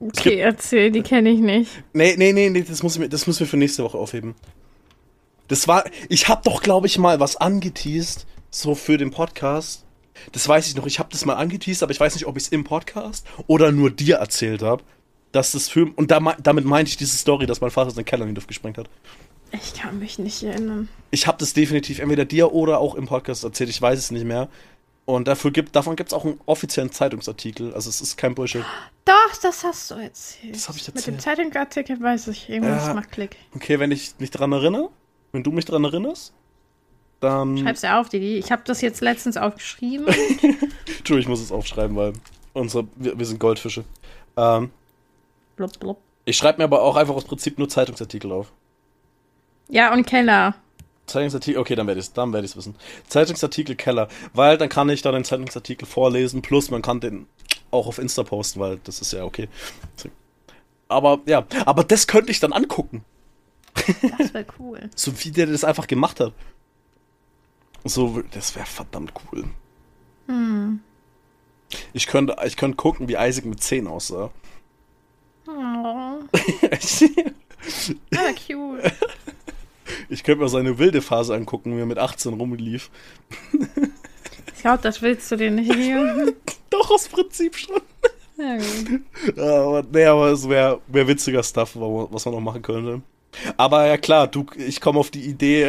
[0.00, 1.70] Okay, erzähl, die kenne ich nicht.
[1.92, 4.34] Nee, nee, nee, nee, das muss, ich, das müssen wir für nächste Woche aufheben.
[5.52, 9.84] Das war, ich habe doch, glaube ich, mal was angeteased, so für den Podcast.
[10.32, 12.44] Das weiß ich noch, ich habe das mal angeteased, aber ich weiß nicht, ob ich
[12.44, 14.82] es im Podcast oder nur dir erzählt habe,
[15.30, 18.22] dass das für, und da, damit meinte ich diese Story, dass mein Vater seinen Keller
[18.22, 18.88] in die Luft gesprengt hat.
[19.52, 20.88] Ich kann mich nicht erinnern.
[21.10, 24.24] Ich habe das definitiv entweder dir oder auch im Podcast erzählt, ich weiß es nicht
[24.24, 24.48] mehr.
[25.04, 27.74] Und dafür gibt, davon gibt es auch einen offiziellen Zeitungsartikel.
[27.74, 28.64] Also es ist kein Bullshit.
[29.04, 30.54] Doch, das hast du erzählt.
[30.54, 31.16] Das habe ich Mit erzählt.
[31.16, 32.94] dem Zeitungsartikel weiß ich, irgendwas Ja.
[32.94, 33.36] macht Klick.
[33.54, 34.88] Okay, wenn ich mich dran erinnere,
[35.32, 36.32] wenn du mich dran erinnerst,
[37.20, 37.58] dann.
[37.58, 38.36] Schreib's ja auf, Didi.
[38.36, 40.06] Ich habe das jetzt letztens aufgeschrieben.
[40.98, 42.12] Entschuldigung, ich muss es aufschreiben, weil
[42.52, 43.84] unsere, wir, wir sind Goldfische.
[44.36, 44.70] Ähm,
[45.56, 45.98] blub, blub.
[46.24, 48.52] ich schreibe mir aber auch einfach aus Prinzip nur Zeitungsartikel auf.
[49.68, 50.54] Ja, und Keller.
[51.06, 52.76] Zeitungsartikel, okay, dann werde ich es dann werde ich's wissen.
[53.08, 57.26] Zeitungsartikel Keller, weil dann kann ich da den Zeitungsartikel vorlesen, plus man kann den
[57.70, 59.48] auch auf Insta posten, weil das ist ja okay.
[60.88, 63.04] Aber ja, aber das könnte ich dann angucken,
[64.18, 64.90] Das wäre cool.
[64.94, 66.32] so wie der das einfach gemacht hat.
[67.84, 69.44] So, das wäre verdammt cool.
[71.92, 74.30] Ich könnte, ich könnte gucken, wie Isaac mit 10 aussah.
[75.48, 76.28] Oh, aber
[78.46, 78.92] cute.
[80.08, 82.90] Ich könnte mir seine wilde Phase angucken, wie er mit 18 rumlief.
[84.54, 86.32] Ich glaube, das willst du dir nicht geben.
[86.70, 87.76] Doch, aus Prinzip schon.
[88.38, 89.00] Ja, gut.
[89.36, 93.02] Ja, aber, nee, aber es wäre wär witziger Stuff, wa- was man noch machen könnte.
[93.56, 95.62] Aber ja klar, du, ich komme auf die Idee,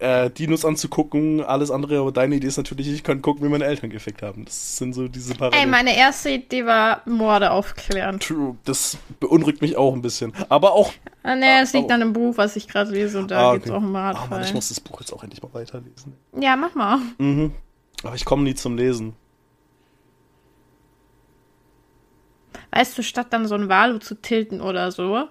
[0.00, 3.50] äh, äh, Dinos anzugucken, alles andere, aber deine Idee ist natürlich, ich kann gucken, wie
[3.50, 4.46] meine Eltern gefickt haben.
[4.46, 5.70] Das sind so diese Ey, Parallelen.
[5.70, 8.18] meine erste Idee war Morde aufklären.
[8.18, 10.32] True, das beunruhigt mich auch ein bisschen.
[10.48, 10.92] Aber auch,
[11.22, 11.94] Ah, nee, es liegt Oh.
[11.94, 13.70] an dem Buch, was ich gerade lese und da Ah, okay.
[13.70, 14.44] auch einen oh Mann, Mordfall.
[14.44, 16.14] ich muss das Buch jetzt auch endlich mal weiterlesen.
[16.40, 16.98] ja, mach mal.
[17.18, 17.52] Mhm.
[18.04, 19.14] Aber ich komme nie zum Lesen.
[22.70, 25.24] Weißt du, statt dann so ein Valo zu tilten oder so,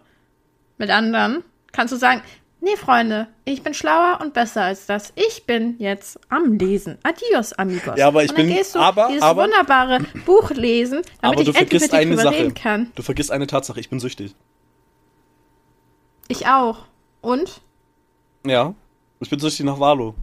[0.78, 1.43] mit anderen,
[1.76, 2.21] kannst du sagen,
[2.61, 5.11] nee, Freunde, ich bin schlauer und besser als das.
[5.15, 6.97] Ich bin jetzt am Lesen.
[7.03, 7.97] Adios, amigos.
[7.97, 11.39] Ja, aber ich und dann bin- gehst du aber- dieses aber- wunderbare Buch lesen, damit
[11.39, 12.36] aber ich du endlich vergisst mit dir eine drüber Sache.
[12.36, 12.91] reden kann.
[12.95, 14.34] Du vergisst eine Tatsache, ich bin süchtig.
[16.28, 16.86] Ich auch.
[17.21, 17.61] Und?
[18.45, 18.73] Ja,
[19.19, 20.15] ich bin süchtig nach Valo.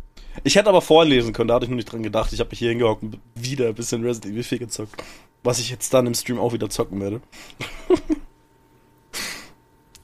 [0.45, 2.33] Ich hätte aber vorlesen können, da hatte ich nur nicht dran gedacht.
[2.33, 5.03] Ich habe mich hier hingehockt und wieder ein bisschen Resident Evil 4 gezockt.
[5.45, 7.21] Was ich jetzt dann im Stream auch wieder zocken werde.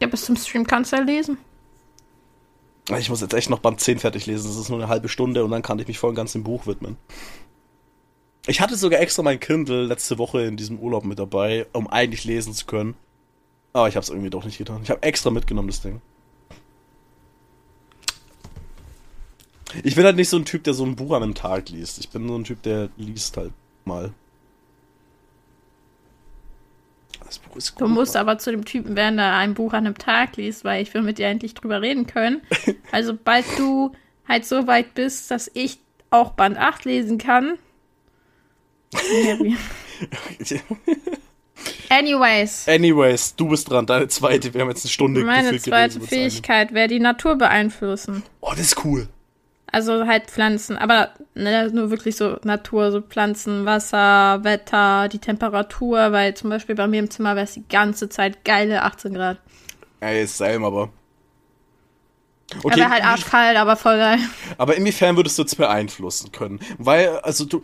[0.09, 1.39] Bis zum Stream kannst du ja lesen.
[2.99, 4.49] Ich muss jetzt echt noch Band 10 fertig lesen.
[4.49, 6.43] Das ist nur eine halbe Stunde und dann kann ich mich voll und ganz dem
[6.43, 6.97] Buch widmen.
[8.47, 12.25] Ich hatte sogar extra mein Kindle letzte Woche in diesem Urlaub mit dabei, um eigentlich
[12.25, 12.95] lesen zu können.
[13.75, 14.81] Aber ich habe es irgendwie doch nicht getan.
[14.83, 16.01] Ich habe extra mitgenommen, das Ding.
[19.85, 21.99] Ich bin halt nicht so ein Typ, der so ein Buch an einem Tag liest.
[21.99, 23.53] Ich bin so ein Typ, der liest halt
[23.85, 24.15] mal.
[27.29, 28.23] Das Buch ist Du gut, musst Mann.
[28.23, 31.03] aber zu dem Typen werden, der ein Buch an einem Tag liest, weil ich will
[31.03, 32.41] mit dir endlich drüber reden können.
[32.91, 33.93] Also, bald du
[34.27, 35.79] halt so weit bist, dass ich
[36.11, 37.59] auch Band 8 lesen kann.
[41.91, 44.53] Anyways, Anyways, du bist dran, deine zweite.
[44.55, 46.01] Wir haben jetzt eine Stunde meine gefühlt zweite.
[46.01, 48.23] Fähigkeit wäre die Natur beeinflussen.
[48.41, 49.09] Oh, das ist cool.
[49.71, 56.13] Also halt Pflanzen, aber ne, nur wirklich so Natur, so Pflanzen, Wasser, Wetter, die Temperatur,
[56.13, 59.39] weil zum Beispiel bei mir im Zimmer wäre es die ganze Zeit geile 18 Grad.
[60.01, 60.91] Ey, ist selm, aber.
[62.63, 64.19] Okay, wäre halt arschkalt, aber voll geil.
[64.57, 66.61] aber inwiefern würdest du jetzt beeinflussen können?
[66.79, 67.63] Weil, also du,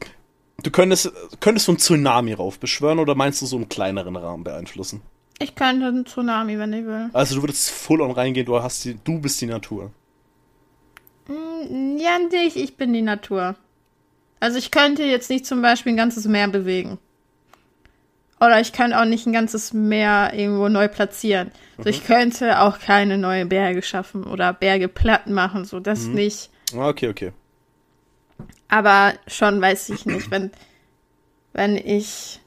[0.63, 5.01] du könntest, könntest du einen Tsunami raufbeschwören oder meinst du so im kleineren Rahmen beeinflussen?
[5.39, 7.09] Ich könnte einen Tsunami, wenn ich will.
[7.15, 9.91] Also du würdest full on reingehen, du hast die, du bist die Natur.
[11.29, 13.55] Mm, Ja, nicht, ich bin die Natur.
[14.41, 16.99] Also ich könnte jetzt nicht zum Beispiel ein ganzes Meer bewegen.
[18.41, 21.51] Oder ich könnte auch nicht ein ganzes Meer irgendwo neu platzieren.
[21.79, 26.51] Also ich könnte auch keine neue Berge schaffen oder Berge platt machen, so das nicht.
[26.75, 27.33] Ah, Okay, okay.
[28.69, 30.51] Aber schon weiß ich nicht, wenn,
[31.53, 32.41] wenn ich,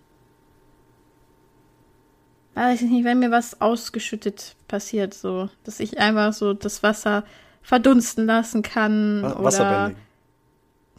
[2.55, 7.23] weiß ich nicht, wenn mir was ausgeschüttet passiert, so, dass ich einfach so das Wasser
[7.67, 9.21] verdunsten lassen kann.
[9.23, 9.97] Wa- oder Wasserbändig.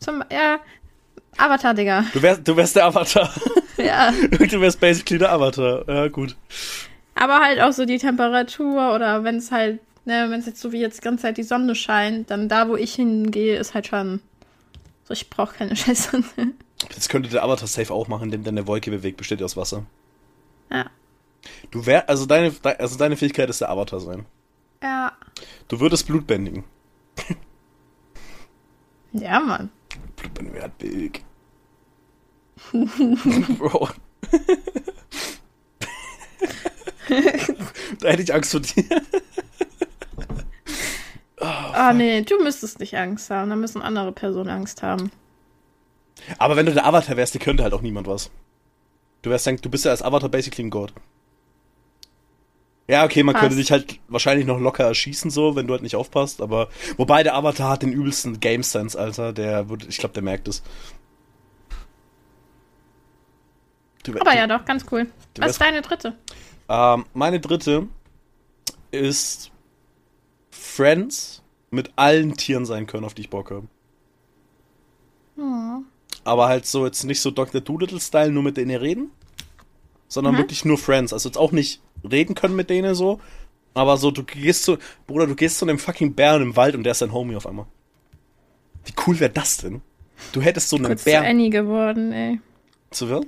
[0.00, 0.58] Zum, ja,
[1.38, 2.04] Avatar, Digga.
[2.12, 3.32] Du wärst, du wärst der Avatar.
[3.78, 4.12] ja.
[4.12, 5.88] du wärst basically der Avatar.
[5.88, 6.36] Ja, gut.
[7.14, 10.70] Aber halt auch so die Temperatur oder wenn es halt, ne, wenn es jetzt so
[10.72, 13.86] wie jetzt die ganze Zeit die Sonne scheint, dann da, wo ich hingehe, ist halt
[13.86, 14.20] schon.
[15.04, 16.22] So, ich brauche keine Scheiße.
[16.94, 19.86] Das könnte der Avatar safe auch machen, denn deine Wolke bewegt, besteht aus Wasser.
[20.70, 20.84] ja.
[21.70, 24.26] Du wär, also deine, de- also deine Fähigkeit ist der Avatar sein.
[24.82, 25.12] Ja.
[25.68, 26.64] Du würdest Blut bändigen.
[29.12, 29.70] Ja, Mann.
[30.16, 31.24] Blutbändigen wäre halt big.
[33.58, 33.88] Bro.
[38.00, 38.84] da hätte ich Angst vor dir.
[41.40, 43.48] Ah, nee, du müsstest nicht Angst haben.
[43.50, 45.12] Da müssen andere Personen Angst haben.
[46.36, 48.30] Aber wenn du der Avatar wärst, dir könnte halt auch niemand was.
[49.22, 50.92] Du wärst, du bist ja als Avatar basically ein Gott.
[52.90, 53.42] Ja, okay, man Passt.
[53.42, 57.22] könnte dich halt wahrscheinlich noch locker erschießen, so, wenn du halt nicht aufpasst, aber wobei
[57.22, 60.62] der Avatar hat den übelsten Game Sense, Alter, der würde, ich glaube, der merkt es.
[64.04, 65.06] Du, Aber du, ja, doch, ganz cool.
[65.38, 66.16] Was ist deine dritte?
[66.68, 67.88] Ähm, meine dritte
[68.90, 69.50] ist
[70.50, 73.66] Friends mit allen Tieren sein können, auf die ich Bock habe.
[75.36, 75.82] Oh.
[76.24, 77.60] Aber halt so jetzt nicht so Dr.
[77.60, 79.10] Doolittle-Style, nur mit denen ihr reden,
[80.08, 80.38] sondern Mhm.
[80.38, 81.12] wirklich nur Friends.
[81.12, 83.20] Also jetzt auch nicht reden können mit denen so,
[83.74, 86.84] aber so, du gehst zu, Bruder, du gehst zu einem fucking Bären im Wald und
[86.84, 87.66] der ist dein Homie auf einmal.
[88.84, 89.82] Wie cool wäre das denn?
[90.32, 91.26] Du hättest so einen Kurz zu Bären.
[91.26, 92.40] Annie geworden, ey.
[92.90, 93.20] Zu wer?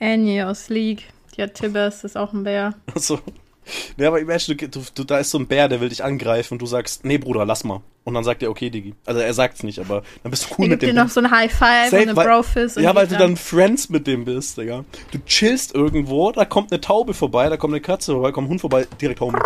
[0.00, 1.04] Annie aus League.
[1.38, 2.74] Hat Tibbers, ist auch ein Bär.
[2.94, 3.18] So.
[3.96, 6.62] Nee, aber imagine, du, du, da ist so ein Bär, der will dich angreifen und
[6.62, 7.80] du sagst, nee, Bruder, lass mal.
[8.04, 8.94] Und dann sagt er, okay, Diggi.
[9.06, 10.96] Also er sagt's nicht, aber dann bist du cool Er mit gibt dir dem.
[11.04, 12.76] noch so ein High Five Safe, und eine Brofist.
[12.76, 14.84] ja, weil du dann Friends mit dem bist, Digga.
[15.12, 18.50] Du chillst irgendwo, da kommt eine Taube vorbei, da kommt eine Katze vorbei, kommt ein
[18.50, 19.38] Hund vorbei, direkt Homie.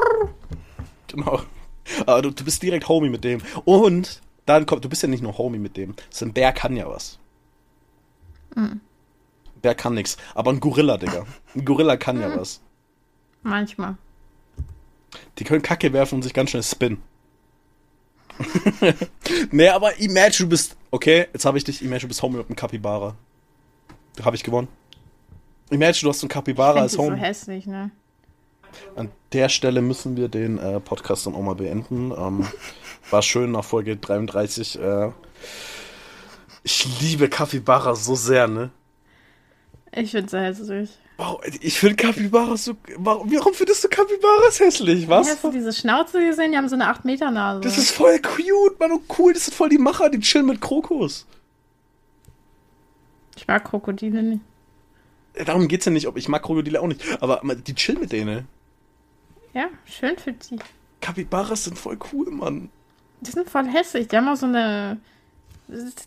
[1.06, 1.40] Genau.
[2.06, 3.40] Aber du, du bist direkt Homie mit dem.
[3.64, 5.94] Und dann kommt, du bist ja nicht nur Homie mit dem.
[6.10, 7.18] So ein Bär kann ja was.
[8.56, 8.80] Mhm.
[9.62, 10.16] Bär kann nix.
[10.34, 11.26] Aber ein Gorilla, Digga.
[11.54, 12.22] Ein Gorilla kann Mhm.
[12.22, 12.60] ja was.
[13.42, 13.96] Manchmal.
[15.38, 17.02] Die können Kacke werfen und sich ganz schnell spinnen.
[19.50, 20.76] nee, aber imagine, du bist.
[20.90, 21.82] Okay, jetzt habe ich dich.
[21.82, 23.16] Imagine, du bist Homie mit einem Capybara.
[24.22, 24.68] Habe ich gewonnen.
[25.70, 27.20] Imagine, du hast einen Capybara Ich als find die so Homie.
[27.20, 27.90] hässlich, ne?
[28.96, 32.12] An der Stelle müssen wir den äh, Podcast dann auch mal beenden.
[32.16, 32.46] Ähm,
[33.10, 34.80] war schön nach Folge 33.
[34.80, 35.10] Äh,
[36.62, 38.70] ich liebe Capybara so sehr, ne?
[39.92, 40.90] Ich find's so hässlich.
[41.18, 42.76] Wow, ich finde Capybaras so.
[42.96, 45.08] Warum, warum findest du Capybaras hässlich?
[45.08, 45.28] Was?
[45.28, 46.52] Hast du diese Schnauze gesehen?
[46.52, 47.60] Die haben so eine 8-Meter-Nase.
[47.60, 49.32] Das ist voll cute, Mann, und cool.
[49.32, 51.26] Das sind voll die Macher, die chillen mit Krokus.
[53.36, 54.42] ich mag Krokodile nicht.
[55.44, 57.02] Darum geht's ja nicht, ob ich mag Krokodile auch nicht.
[57.20, 58.46] Aber die chillen mit denen.
[59.54, 60.60] Ja, schön für die.
[61.00, 62.70] Capybaras sind voll cool, Mann.
[63.22, 64.06] Die sind voll hässlich.
[64.06, 65.00] Die haben auch so eine.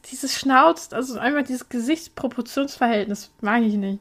[0.09, 3.99] Dieses Schnauz, also einfach dieses Gesichtsproportionsverhältnis mag ich nicht.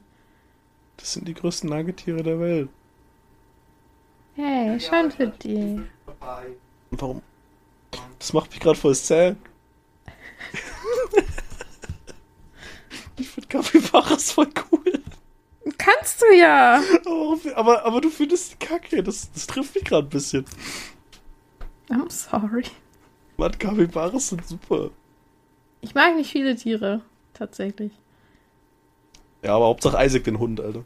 [1.00, 2.68] Das sind die größten Nagetiere der Welt.
[4.34, 5.82] Hey, schön für die.
[6.90, 7.22] Warum?
[8.18, 9.36] Das macht mich gerade voll sad.
[13.18, 15.02] ich finde Capybaras voll cool.
[15.78, 16.82] Kannst du ja.
[17.06, 19.02] Aber, aber, aber du findest die Kacke.
[19.02, 20.44] Das, das trifft mich gerade ein bisschen.
[21.88, 22.64] I'm sorry.
[23.36, 24.90] Mann, Capybaras sind super.
[25.80, 27.00] Ich mag nicht viele Tiere,
[27.32, 27.92] tatsächlich.
[29.42, 30.84] Ja, aber Hauptsache Isaac den Hund, Alter.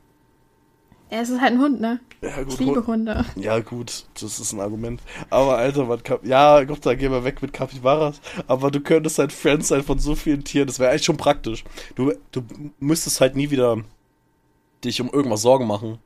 [1.11, 2.01] Ja, es ist halt ein Hund, ne?
[2.23, 2.55] Ja, gut.
[2.55, 3.25] Ich liebe Hunde.
[3.37, 5.01] Ja, gut, das ist ein Argument.
[5.31, 8.21] Aber Alter, man kann, ja, Gott, da gehen wir weg mit Capybaras.
[8.47, 10.67] Aber du könntest halt Friends sein von so vielen Tieren.
[10.67, 11.65] Das wäre eigentlich schon praktisch.
[11.95, 12.43] Du, du
[12.81, 13.79] müsstest halt nie wieder
[14.83, 15.99] dich um irgendwas Sorgen machen.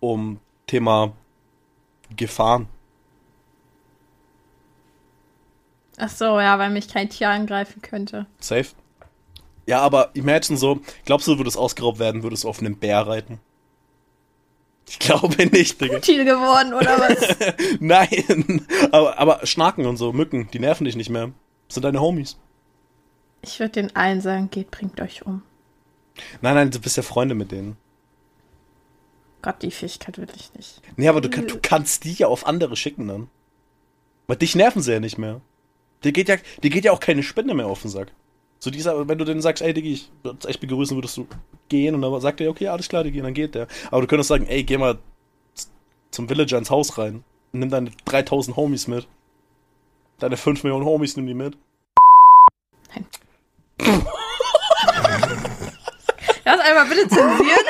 [0.00, 1.12] Um Thema
[2.14, 2.68] Gefahren.
[5.96, 8.26] Ach so, ja, weil mich kein Tier angreifen könnte.
[8.38, 8.66] Safe.
[9.66, 13.06] Ja, aber imagine so, glaubst du, du würdest ausgeraubt werden, würdest du auf einem Bär
[13.06, 13.40] reiten?
[14.88, 16.00] Ich glaube nicht, Digga.
[16.00, 17.54] Tier geworden, oder was?
[17.80, 18.66] Nein.
[18.92, 21.32] Aber, aber Schnaken und so, Mücken, die nerven dich nicht mehr.
[21.68, 22.36] Das sind deine Homies.
[23.42, 25.42] ich würde den allen sagen, geht, bringt euch um.
[26.42, 27.76] Nein, nein, du bist ja Freunde mit denen.
[29.42, 30.80] Gott, die Fähigkeit will ich nicht.
[30.96, 33.28] Nee, aber du, du kannst die ja auf andere schicken dann.
[34.26, 35.40] Weil dich nerven sie ja nicht mehr.
[36.02, 38.12] Dir geht ja, dir geht ja auch keine Spende mehr auf den Sack.
[38.64, 41.26] So dieser, wenn du denen sagst, ey Diggi, ich würde dich echt begrüßen, würdest du
[41.68, 43.66] gehen und dann sagt er, okay, alles klar, Diggi, dann geht der.
[43.90, 44.96] Aber du könntest sagen, ey, geh mal
[46.10, 47.24] zum Villager ins Haus rein.
[47.52, 49.06] Und nimm deine 3000 Homies mit.
[50.18, 51.58] Deine 5 Millionen Homies nimm die mit.
[56.46, 57.66] Lass einmal bitte zensieren.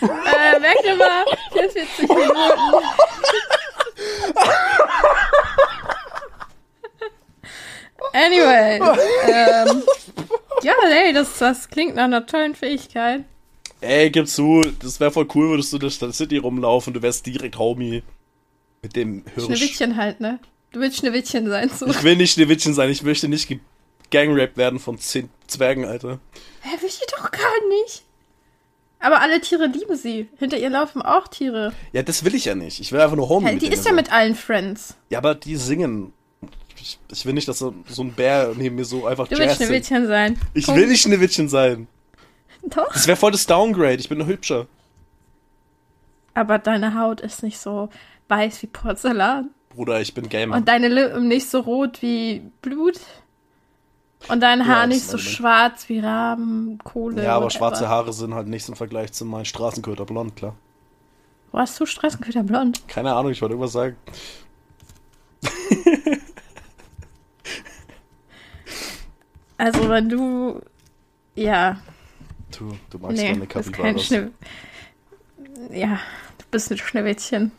[0.00, 1.24] äh, merkt mal,
[1.54, 2.36] 44 Minuten.
[8.14, 8.80] Anyway.
[9.26, 9.82] Ähm,
[10.62, 13.24] ja, hey, das, das klingt nach einer tollen Fähigkeit.
[13.80, 17.26] Ey, gib zu, das wäre voll cool, würdest du durch der City rumlaufen, du wärst
[17.26, 18.02] direkt Homie.
[18.82, 19.46] Mit dem Hirsch.
[19.46, 20.38] Schneewittchen halt, ne?
[20.72, 21.86] Du willst Schneewittchen sein, so.
[21.86, 23.48] Ich will nicht Schneewittchen sein, ich möchte nicht
[24.10, 26.18] gegangraped werden von zehn Zwergen, Alter.
[26.62, 28.02] Hä, will ich doch gar nicht.
[29.00, 30.28] Aber alle Tiere lieben sie.
[30.38, 31.72] Hinter ihr laufen auch Tiere.
[31.92, 32.80] Ja, das will ich ja nicht.
[32.80, 33.96] Ich will einfach nur Homie Hä, die ist ja sein.
[33.96, 34.96] mit allen Friends.
[35.10, 36.12] Ja, aber die singen.
[36.84, 39.56] Ich, ich will nicht, dass so, so ein Bär neben mir so einfach Du willst.
[39.56, 40.38] Schneewittchen sein.
[40.52, 40.78] Ich Punkt.
[40.78, 41.88] will nicht Schneewittchen sein.
[42.62, 42.92] Doch.
[42.92, 43.94] Das wäre voll das Downgrade.
[43.96, 44.66] Ich bin nur hübscher.
[46.34, 47.88] Aber deine Haut ist nicht so
[48.28, 49.48] weiß wie Porzellan.
[49.70, 50.56] Bruder, ich bin Gamer.
[50.56, 53.00] Und deine Lippen nicht so rot wie Blut.
[54.28, 57.24] Und dein Ja, Haar das nicht so schwarz wie Raben, Kohle.
[57.24, 60.54] ja, aber schwarze Haare sind halt nichts im Vergleich zu meinen Straßenköter blond, klar.
[61.50, 62.86] Wo hast du Straßenköter blond?
[62.88, 63.96] Keine Ahnung, ich wollte irgendwas sagen.
[69.56, 70.60] Also wenn du.
[71.34, 71.80] Ja.
[72.56, 73.98] Du, du magst Nee, keine.
[73.98, 74.32] Schnipp.
[75.70, 75.98] Ja,
[76.38, 77.52] du bist ein Schneewittchen.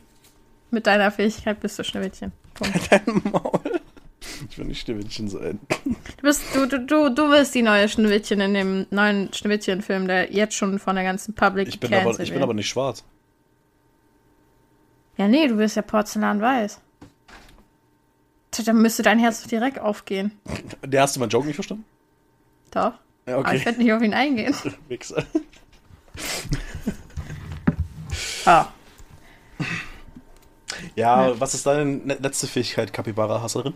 [0.72, 2.32] Mit deiner Fähigkeit bist du Schneewittchen.
[2.54, 2.80] Punkt.
[2.92, 3.82] Dein Maul.
[4.50, 5.60] Ich will nicht Schneewittchen sein.
[5.68, 10.34] Du bist, du, du, du, du wirst die neue Schneewittchen in dem neuen Schneewittchen-Film, der
[10.34, 13.04] jetzt schon von der ganzen Public Ich bin, aber, ich bin aber nicht schwarz.
[15.18, 16.82] Ja, nee, du bist ja porzellanweiß.
[18.64, 20.32] Dann müsste dein Herz direkt aufgehen.
[20.84, 21.86] Der hast du meinen Joke nicht verstanden?
[22.72, 22.94] Doch.
[23.28, 23.66] Ja, Aber ich okay.
[23.66, 24.56] werde nicht auf ihn eingehen.
[24.88, 25.24] Wichser.
[28.46, 28.68] Ah.
[30.96, 33.74] Ja, was ist deine ne- letzte Fähigkeit, Capybara-Hasserin?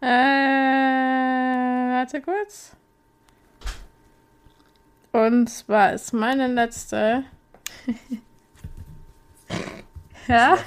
[0.00, 0.06] Äh,
[1.94, 2.72] warte kurz.
[5.12, 7.24] Und zwar ist meine letzte.
[10.28, 10.58] ja,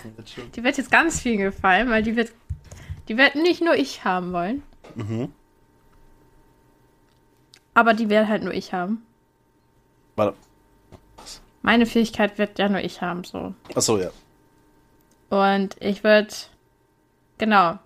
[0.55, 2.32] die wird jetzt ganz viel gefallen, weil die wird.
[3.08, 4.64] Die wird nicht nur ich haben wollen.
[4.95, 5.32] Mhm.
[7.74, 9.05] Aber die wird halt nur ich haben.
[10.16, 10.36] Warte.
[11.62, 13.53] Meine Fähigkeit wird ja nur ich haben, so.
[13.76, 14.10] Achso, ja.
[15.30, 16.34] Und ich würde,
[17.38, 17.78] genau,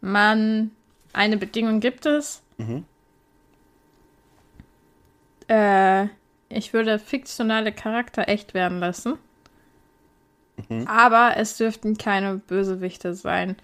[0.00, 0.70] man,
[1.12, 2.42] eine Bedingung gibt es.
[2.56, 2.84] Mhm.
[5.48, 6.08] Äh,
[6.48, 9.18] ich würde fiktionale Charakter echt werden lassen.
[10.68, 10.86] Mhm.
[10.86, 13.56] Aber es dürften keine Bösewichte sein,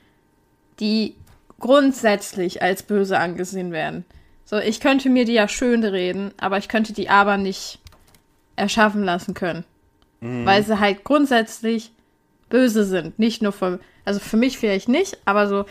[0.80, 1.14] die
[1.60, 4.04] grundsätzlich als böse angesehen werden.
[4.44, 7.78] So, ich könnte mir die ja schön reden, aber ich könnte die aber nicht
[8.56, 9.64] erschaffen lassen können.
[10.20, 10.44] Mhm.
[10.44, 11.90] Weil sie halt grundsätzlich
[12.48, 13.18] böse sind.
[13.18, 15.64] Nicht nur für, also für mich vielleicht nicht, aber so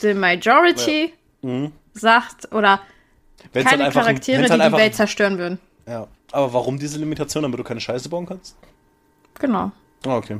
[0.00, 1.12] the majority
[1.42, 1.72] Mhm.
[1.92, 2.80] sagt oder
[3.52, 5.58] Wenn's keine halt Charaktere, die halt die einfach, Welt zerstören würden.
[5.86, 6.08] Ja.
[6.32, 8.56] Aber warum diese Limitation, damit du keine Scheiße bauen kannst?
[9.38, 9.72] Genau.
[10.06, 10.38] Ah, okay.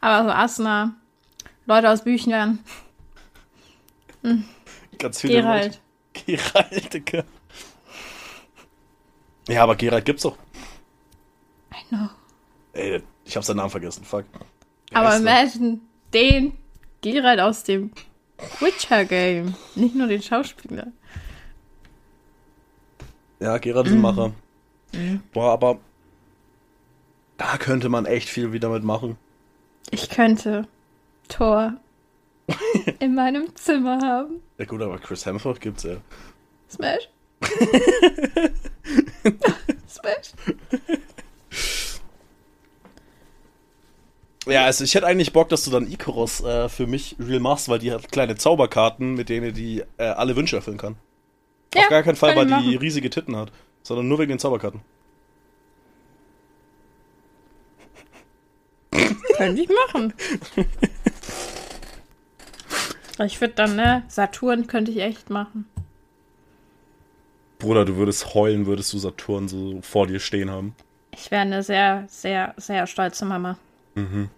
[0.00, 0.94] Aber so Asna,
[1.66, 2.58] Leute aus Büchern,
[4.98, 5.80] Ganz viele Geralt.
[6.14, 6.38] Leute.
[6.38, 7.24] Geralt, Digga.
[9.48, 10.36] Ja, aber Geralt gibt's doch.
[11.72, 12.08] I know.
[12.72, 14.24] Ey, ich hab seinen Namen vergessen, fuck.
[14.90, 15.42] Wie Aber heißt der?
[15.42, 15.80] imagine
[16.12, 16.58] den
[17.00, 17.92] Geralt aus dem
[18.60, 19.54] Witcher Game.
[19.74, 20.88] Nicht nur den Schauspieler.
[23.38, 23.92] Ja, Geralt Mhm.
[23.92, 24.32] ist ein Macher.
[25.32, 25.78] Boah, aber
[27.40, 29.16] da könnte man echt viel wieder mitmachen.
[29.90, 30.68] Ich könnte
[31.28, 31.72] Thor
[32.98, 34.42] in meinem Zimmer haben.
[34.58, 35.96] Ja gut, aber Chris Hemsworth gibt's ja.
[36.68, 37.08] Smash.
[39.88, 40.32] Smash.
[44.46, 47.70] Ja, also ich hätte eigentlich Bock, dass du dann Icarus äh, für mich real machst,
[47.70, 50.96] weil die hat kleine Zauberkarten, mit denen die äh, alle Wünsche erfüllen kann.
[51.74, 52.76] Ja, Auf gar keinen Fall, weil die machen.
[52.76, 53.50] riesige Titten hat,
[53.82, 54.82] sondern nur wegen den Zauberkarten.
[59.40, 60.12] Könnte ich machen.
[63.24, 65.66] Ich würde dann, ne, Saturn könnte ich echt machen.
[67.58, 70.74] Bruder, du würdest heulen, würdest du Saturn so vor dir stehen haben.
[71.12, 73.56] Ich wäre eine sehr, sehr, sehr stolze Mama.
[73.94, 74.28] Mhm.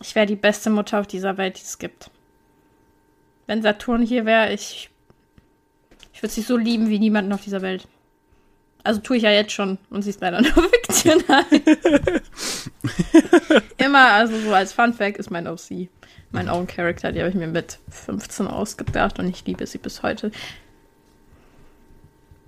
[0.00, 2.10] Ich wäre die beste Mutter auf dieser Welt, die es gibt.
[3.46, 4.88] Wenn Saturn hier wäre, ich.
[6.14, 7.86] Ich würde sie so lieben wie niemanden auf dieser Welt.
[8.84, 11.44] Also tue ich ja jetzt schon und sie ist leider nur fiktional.
[13.78, 15.88] Immer, also so als Fun Fact ist mein OC.
[16.32, 20.02] Mein Own Character, die habe ich mir mit 15 ausgedacht und ich liebe sie bis
[20.02, 20.32] heute.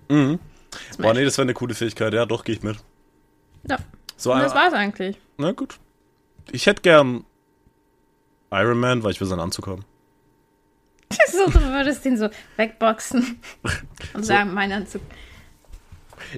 [0.09, 0.39] Mhm.
[0.99, 2.13] Boah, nee, das wäre eine coole Fähigkeit.
[2.15, 2.79] Ja, doch, gehe ich mit.
[3.69, 3.79] Ja,
[4.17, 5.19] So, und das war's eigentlich.
[5.37, 5.79] Na gut.
[6.51, 7.25] Ich hätte gern
[8.51, 9.85] Iron Man, weil ich will seinen Anzug haben.
[11.31, 13.41] so, du würdest den so wegboxen
[14.15, 15.03] und sagen, mein Anzug.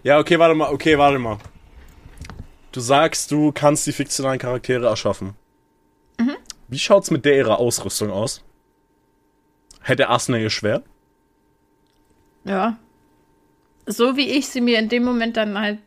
[0.03, 1.39] Ja, okay, warte mal, okay, warte mal.
[2.72, 5.34] Du sagst, du kannst die fiktionalen Charaktere erschaffen.
[6.18, 6.37] Mhm.
[6.68, 8.43] Wie schaut's mit der ihrer Ausrüstung aus?
[9.80, 10.84] Hätte Asna ihr Schwert?
[12.45, 12.78] Ja.
[13.87, 15.78] So wie ich sie mir in dem Moment dann halt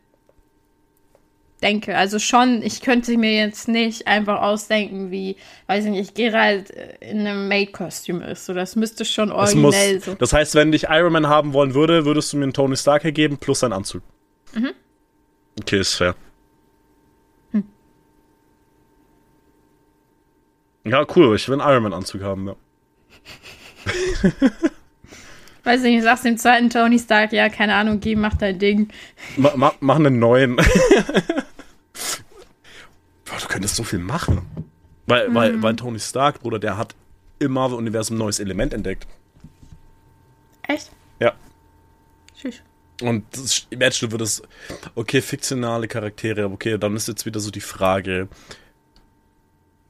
[1.60, 1.96] denke.
[1.98, 5.36] Also schon, ich könnte mir jetzt nicht einfach ausdenken, wie,
[5.68, 8.46] weiß ich nicht, Geralt äh, in einem Maid-Kostüm ist.
[8.46, 10.16] So, das müsste schon Es muss, originell so.
[10.16, 13.04] das heißt, wenn dich Iron Man haben wollen würde, würdest du mir einen Tony Stark
[13.04, 14.02] hergeben plus seinen Anzug.
[14.54, 14.72] Mhm.
[15.62, 16.16] Okay, ist fair.
[17.52, 17.64] Hm.
[20.86, 22.56] Ja, cool, ich will einen Iron Man Anzug haben, ja.
[25.64, 28.90] Weiß ich nicht, sagst dem zweiten Tony Stark, ja, keine Ahnung, geh, mach dein Ding.
[29.38, 30.58] Ma ma mach einen neuen.
[33.40, 34.42] Boah, du könntest so viel machen.
[35.08, 36.94] Weil, weil, weil Tony Stark, Bruder, der hat
[37.40, 39.08] im Marvel-Universum ein neues Element entdeckt.
[40.68, 40.92] Echt?
[41.20, 41.34] Ja.
[42.38, 42.62] Tschüss.
[43.02, 44.44] Und das, imagine, du würdest.
[44.94, 48.28] Okay, fiktionale Charaktere, okay, dann ist jetzt wieder so die Frage.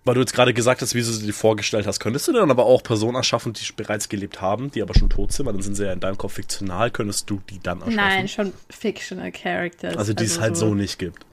[0.06, 2.50] weil du jetzt gerade gesagt hast, wie du sie dir vorgestellt hast, könntest du dann
[2.50, 5.62] aber auch Personen erschaffen, die bereits gelebt haben, die aber schon tot sind, weil dann
[5.62, 7.96] sind sie ja in deinem Kopf fiktional, könntest du die dann erschaffen?
[7.96, 9.98] Nein, schon fictional Characters.
[9.98, 11.26] Also die es halt so nicht gibt.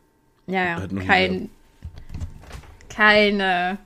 [0.46, 0.76] Ja, ja.
[0.76, 1.50] Halt Kein,
[2.96, 3.78] keine,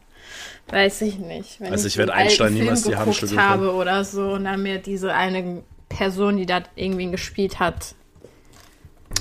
[0.68, 1.60] weiß ich nicht.
[1.60, 4.44] Wenn Also ich so werde Einstein niemals die Hand geguckt schütteln habe oder so und
[4.44, 7.94] dann mir diese eine Person, die da irgendwie gespielt hat.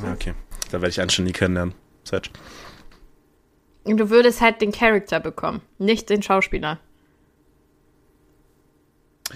[0.04, 0.34] Ja, okay.
[0.72, 1.74] Da werde ich einen schon nie kennenlernen.
[2.04, 2.30] Sedge.
[3.84, 6.80] Und du würdest halt den Charakter bekommen, nicht den Schauspieler.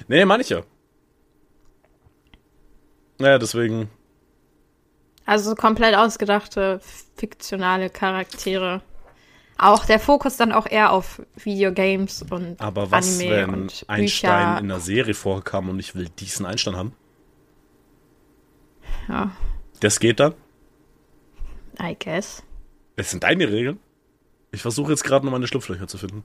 [0.08, 0.62] Nee, meine ich ja.
[3.18, 3.90] Naja, deswegen.
[5.26, 6.82] Also so komplett ausgedachte,
[7.16, 8.82] fiktionale Charaktere.
[9.64, 14.46] Auch der Fokus dann auch eher auf Videogames und Aber was, Anime wenn und Einstein
[14.56, 14.60] Bücher.
[14.60, 16.94] in der Serie vorkam und ich will diesen Einstein haben?
[19.08, 19.32] Ja,
[19.80, 20.34] Das geht dann?
[21.82, 22.44] I guess.
[22.96, 23.80] Das sind deine Regeln?
[24.52, 26.24] Ich versuche jetzt gerade noch meine Schlupflöcher zu finden.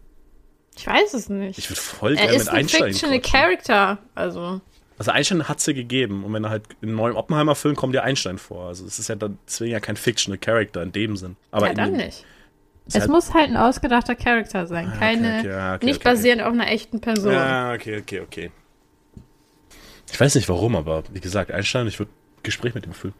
[0.77, 1.59] Ich weiß es nicht.
[1.59, 3.33] Ich würde voll er gerne ist mit ein Einstein fictional quatschen.
[3.41, 3.99] Character.
[4.15, 4.61] Also,
[4.99, 6.25] Also Einstein hat es ja gegeben.
[6.25, 8.67] Und wenn er halt in einem neuen Oppenheimer-Film kommt ja Einstein vor.
[8.69, 11.37] Also es ist ja dann deswegen ja kein fictional Character in dem Sinn.
[11.51, 12.25] Aber ja, dann dem, nicht.
[12.89, 14.91] Es halt- muss halt ein ausgedachter Charakter sein.
[14.95, 16.15] Ah, Keine, okay, okay, ja, okay, nicht okay, okay.
[16.17, 17.33] basierend auf einer echten Person.
[17.33, 18.51] Ja, okay, okay, okay.
[20.11, 22.11] Ich weiß nicht warum, aber wie gesagt, Einstein, ich würde
[22.43, 23.15] Gespräch mit ihm führen.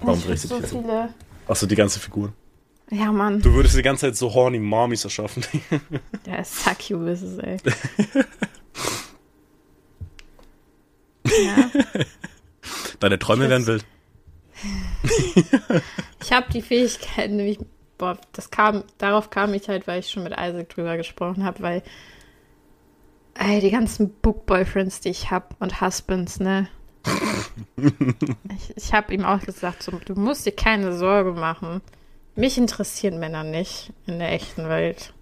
[0.00, 1.12] Warum Ich du so viele.
[1.46, 2.32] Achso, die ganze Figuren.
[2.90, 3.40] Ja, Mann.
[3.40, 5.44] Du würdest die ganze Zeit so horny Marmies erschaffen.
[6.26, 7.56] Der ist Succubus, ey.
[11.44, 11.70] ja.
[13.00, 13.84] Deine Träume werden wild.
[16.22, 17.58] Ich habe die Fähigkeit, nämlich,
[17.98, 21.60] boah, das kam, darauf kam ich halt, weil ich schon mit Isaac drüber gesprochen habe,
[21.62, 21.82] weil
[23.34, 26.68] ey, die ganzen Book-Boyfriends, die ich habe und Husbands, ne?
[28.56, 31.80] ich ich habe ihm auch gesagt, so, du musst dir keine Sorge machen.
[32.34, 35.12] Mich interessieren Männer nicht in der echten Welt.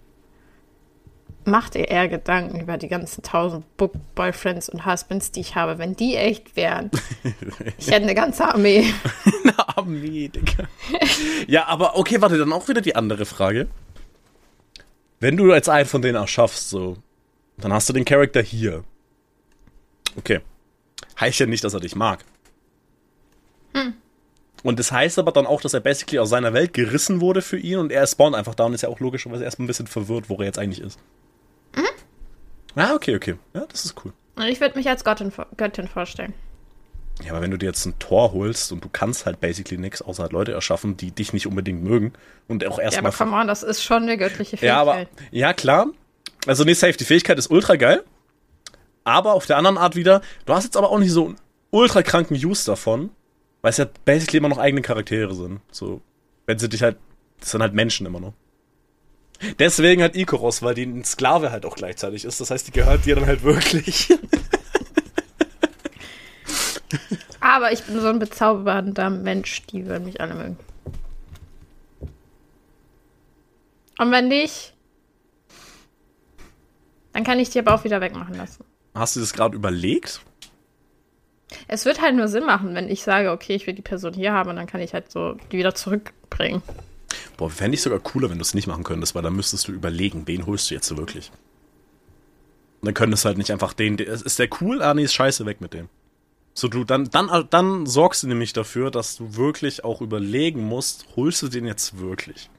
[1.44, 5.78] Mach dir eher Gedanken über die ganzen tausend Book-Boyfriends und Husbands, die ich habe.
[5.78, 6.90] Wenn die echt wären,
[7.78, 8.84] ich hätte eine ganze Armee.
[9.44, 10.68] Eine Armee, Digga.
[11.46, 13.68] ja, aber okay, warte, dann auch wieder die andere Frage.
[15.18, 16.96] Wenn du jetzt einen von denen erschaffst, so,
[17.56, 18.84] dann hast du den Charakter hier.
[20.16, 20.40] Okay.
[21.18, 22.24] Heißt ja nicht, dass er dich mag.
[24.62, 27.58] Und das heißt aber dann auch, dass er basically aus seiner Welt gerissen wurde für
[27.58, 30.28] ihn und er spawnt einfach da und ist ja auch logischerweise erstmal ein bisschen verwirrt,
[30.28, 30.98] wo er jetzt eigentlich ist.
[32.76, 33.36] Ah, okay, okay.
[33.54, 34.12] Ja, das ist cool.
[34.48, 36.32] Ich würde mich als Göttin, Göttin vorstellen.
[37.22, 40.00] Ja, aber wenn du dir jetzt ein Tor holst und du kannst halt basically nichts,
[40.00, 42.14] außer halt Leute erschaffen, die dich nicht unbedingt mögen
[42.48, 43.12] und auch Ja, erstmal.
[43.12, 44.68] aber come on, das ist schon eine göttliche Fähigkeit.
[44.68, 45.88] ja, aber, ja, klar.
[46.46, 48.02] Also, nee, safe, die Fähigkeit ist ultra geil.
[49.04, 51.36] Aber auf der anderen Art wieder, du hast jetzt aber auch nicht so einen
[51.70, 53.10] ultra kranken Use davon,
[53.60, 55.60] weil es ja basically immer noch eigene Charaktere sind.
[55.70, 56.00] So,
[56.46, 56.96] wenn sie dich halt,
[57.40, 58.32] das sind halt Menschen immer noch.
[59.58, 62.40] Deswegen halt Ikoros, weil die ein Sklave halt auch gleichzeitig ist.
[62.40, 64.08] Das heißt, die gehört dir dann halt wirklich.
[67.40, 70.58] Aber ich bin so ein bezaubernder Mensch, die würden mich alle mögen.
[73.98, 74.74] Und wenn nicht,
[77.12, 78.64] dann kann ich die aber auch wieder wegmachen lassen.
[78.94, 80.20] Hast du das gerade überlegt?
[81.68, 84.32] Es wird halt nur Sinn machen, wenn ich sage, okay, ich will die Person hier
[84.32, 86.62] haben und dann kann ich halt so die wieder zurückbringen.
[87.40, 89.72] Boah, fände ich sogar cooler, wenn du es nicht machen könntest, weil dann müsstest du
[89.72, 91.30] überlegen, wen holst du jetzt so wirklich.
[92.82, 94.82] Und dann könntest du halt nicht einfach den, der- ist der cool?
[94.82, 95.88] Ah, nee, ist scheiße, weg mit dem.
[96.52, 101.06] So, du, dann, dann, dann sorgst du nämlich dafür, dass du wirklich auch überlegen musst,
[101.16, 102.50] holst du den jetzt wirklich?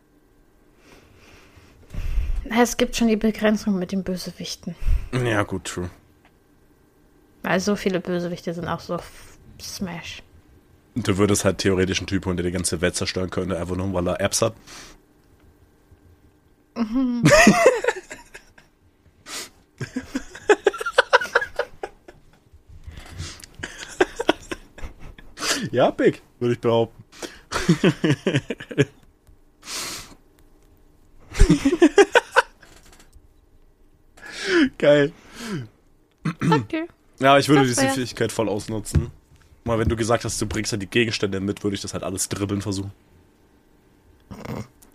[2.49, 4.75] Es gibt schon die Begrenzung mit den Bösewichten.
[5.13, 5.91] Ja, gut, true.
[7.43, 8.97] Weil so viele Bösewichte sind auch so
[9.61, 10.23] Smash.
[10.95, 13.93] Du würdest halt theoretisch einen Typ holen, der die ganze Welt zerstören könnte, einfach nur,
[13.93, 14.53] weil er Apps hat.
[25.71, 27.03] ja, big, würde ich behaupten.
[34.77, 35.11] Geil.
[36.25, 36.87] Okay.
[37.19, 39.11] Ja, ich würde Das diese Fähigkeit voll ausnutzen.
[39.63, 42.03] Mal, wenn du gesagt hast, du bringst halt die Gegenstände mit, würde ich das halt
[42.03, 42.91] alles dribbeln versuchen.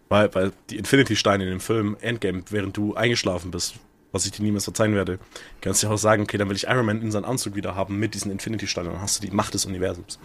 [0.08, 3.76] Weil, weil die Infinity-Steine in dem Film Endgame, während du eingeschlafen bist,
[4.12, 5.18] was ich dir niemals verzeihen werde,
[5.60, 7.74] kannst du ja auch sagen, okay, dann will ich Iron Man in seinen Anzug wieder
[7.74, 8.92] haben mit diesen Infinity-Steinen.
[8.92, 10.18] Dann hast du die Macht des Universums.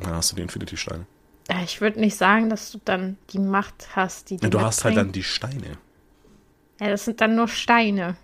[0.00, 1.06] Dann hast du die Infinity-Steine.
[1.48, 4.60] Ja, ich würde nicht sagen, dass du dann die Macht hast, die die Und du
[4.60, 5.78] hast halt dann die Steine.
[6.80, 8.16] Ja, das sind dann nur Steine.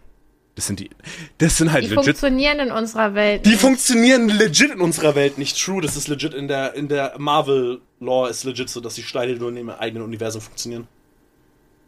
[0.55, 0.91] Das sind die.
[1.39, 2.05] Das sind halt Die legit.
[2.05, 3.47] funktionieren in unserer Welt.
[3.47, 3.61] Die nicht.
[3.61, 5.59] funktionieren legit in unserer Welt nicht.
[5.59, 9.35] True, das ist legit in der, in der Marvel-Lore ist legit so, dass die Steine
[9.37, 10.87] nur in ihrem eigenen Universum funktionieren.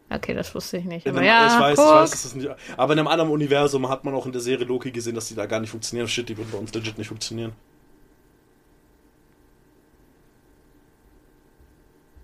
[0.09, 1.07] Okay, das wusste ich nicht.
[1.07, 1.85] Aber einem, ja, ich weiß, guck.
[1.85, 2.49] ich weiß, das nicht.
[2.77, 5.35] Aber in einem anderen Universum hat man auch in der Serie Loki gesehen, dass die
[5.35, 6.07] da gar nicht funktionieren.
[6.07, 7.53] Shit, die würden bei uns legit nicht funktionieren.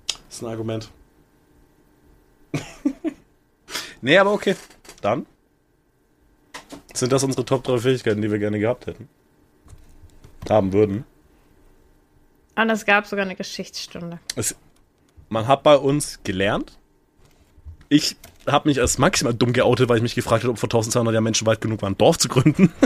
[0.07, 0.89] Das ist ein Argument.
[4.01, 4.55] nee, aber okay.
[5.01, 5.25] Dann
[6.93, 9.09] sind das unsere Top 3 Fähigkeiten, die wir gerne gehabt hätten.
[10.49, 11.05] Haben würden.
[12.55, 14.19] Und es gab sogar eine Geschichtsstunde.
[14.35, 14.55] Es,
[15.29, 16.77] man hat bei uns gelernt.
[17.89, 18.15] Ich
[18.47, 21.23] habe mich als maximal dumm geoutet, weil ich mich gefragt habe, ob vor 1200 Jahren
[21.23, 22.73] Menschen weit genug waren, ein Dorf zu gründen.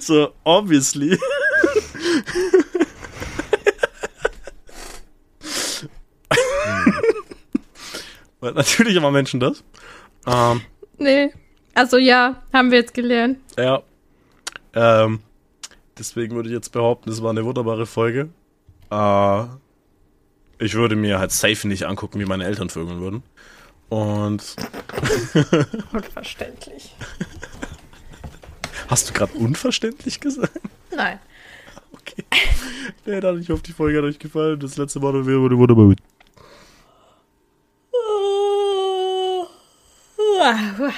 [0.00, 1.18] so, obviously.
[8.40, 9.64] Weil natürlich haben Menschen das.
[10.26, 10.60] Ähm,
[10.98, 11.32] Nee.
[11.74, 13.38] Also ja, haben wir jetzt gelernt.
[13.58, 13.82] ja.
[14.74, 15.20] Ähm,
[15.98, 18.28] deswegen würde ich jetzt behaupten, es war eine wunderbare Folge.
[18.90, 19.44] Äh,
[20.58, 23.22] ich würde mir halt safe nicht angucken, wie meine Eltern vögeln würden.
[23.88, 24.56] Und
[25.92, 26.94] Unverständlich.
[28.88, 30.58] hast du gerade unverständlich gesagt?
[30.94, 31.18] Nein.
[31.92, 32.24] Okay.
[33.06, 34.58] Nee, dann ich hoffe, die Folge hat euch gefallen.
[34.60, 35.98] Das letzte Mal wurde wunderbar gut.
[36.00, 36.15] Uh,
[40.46, 40.92] 啊哇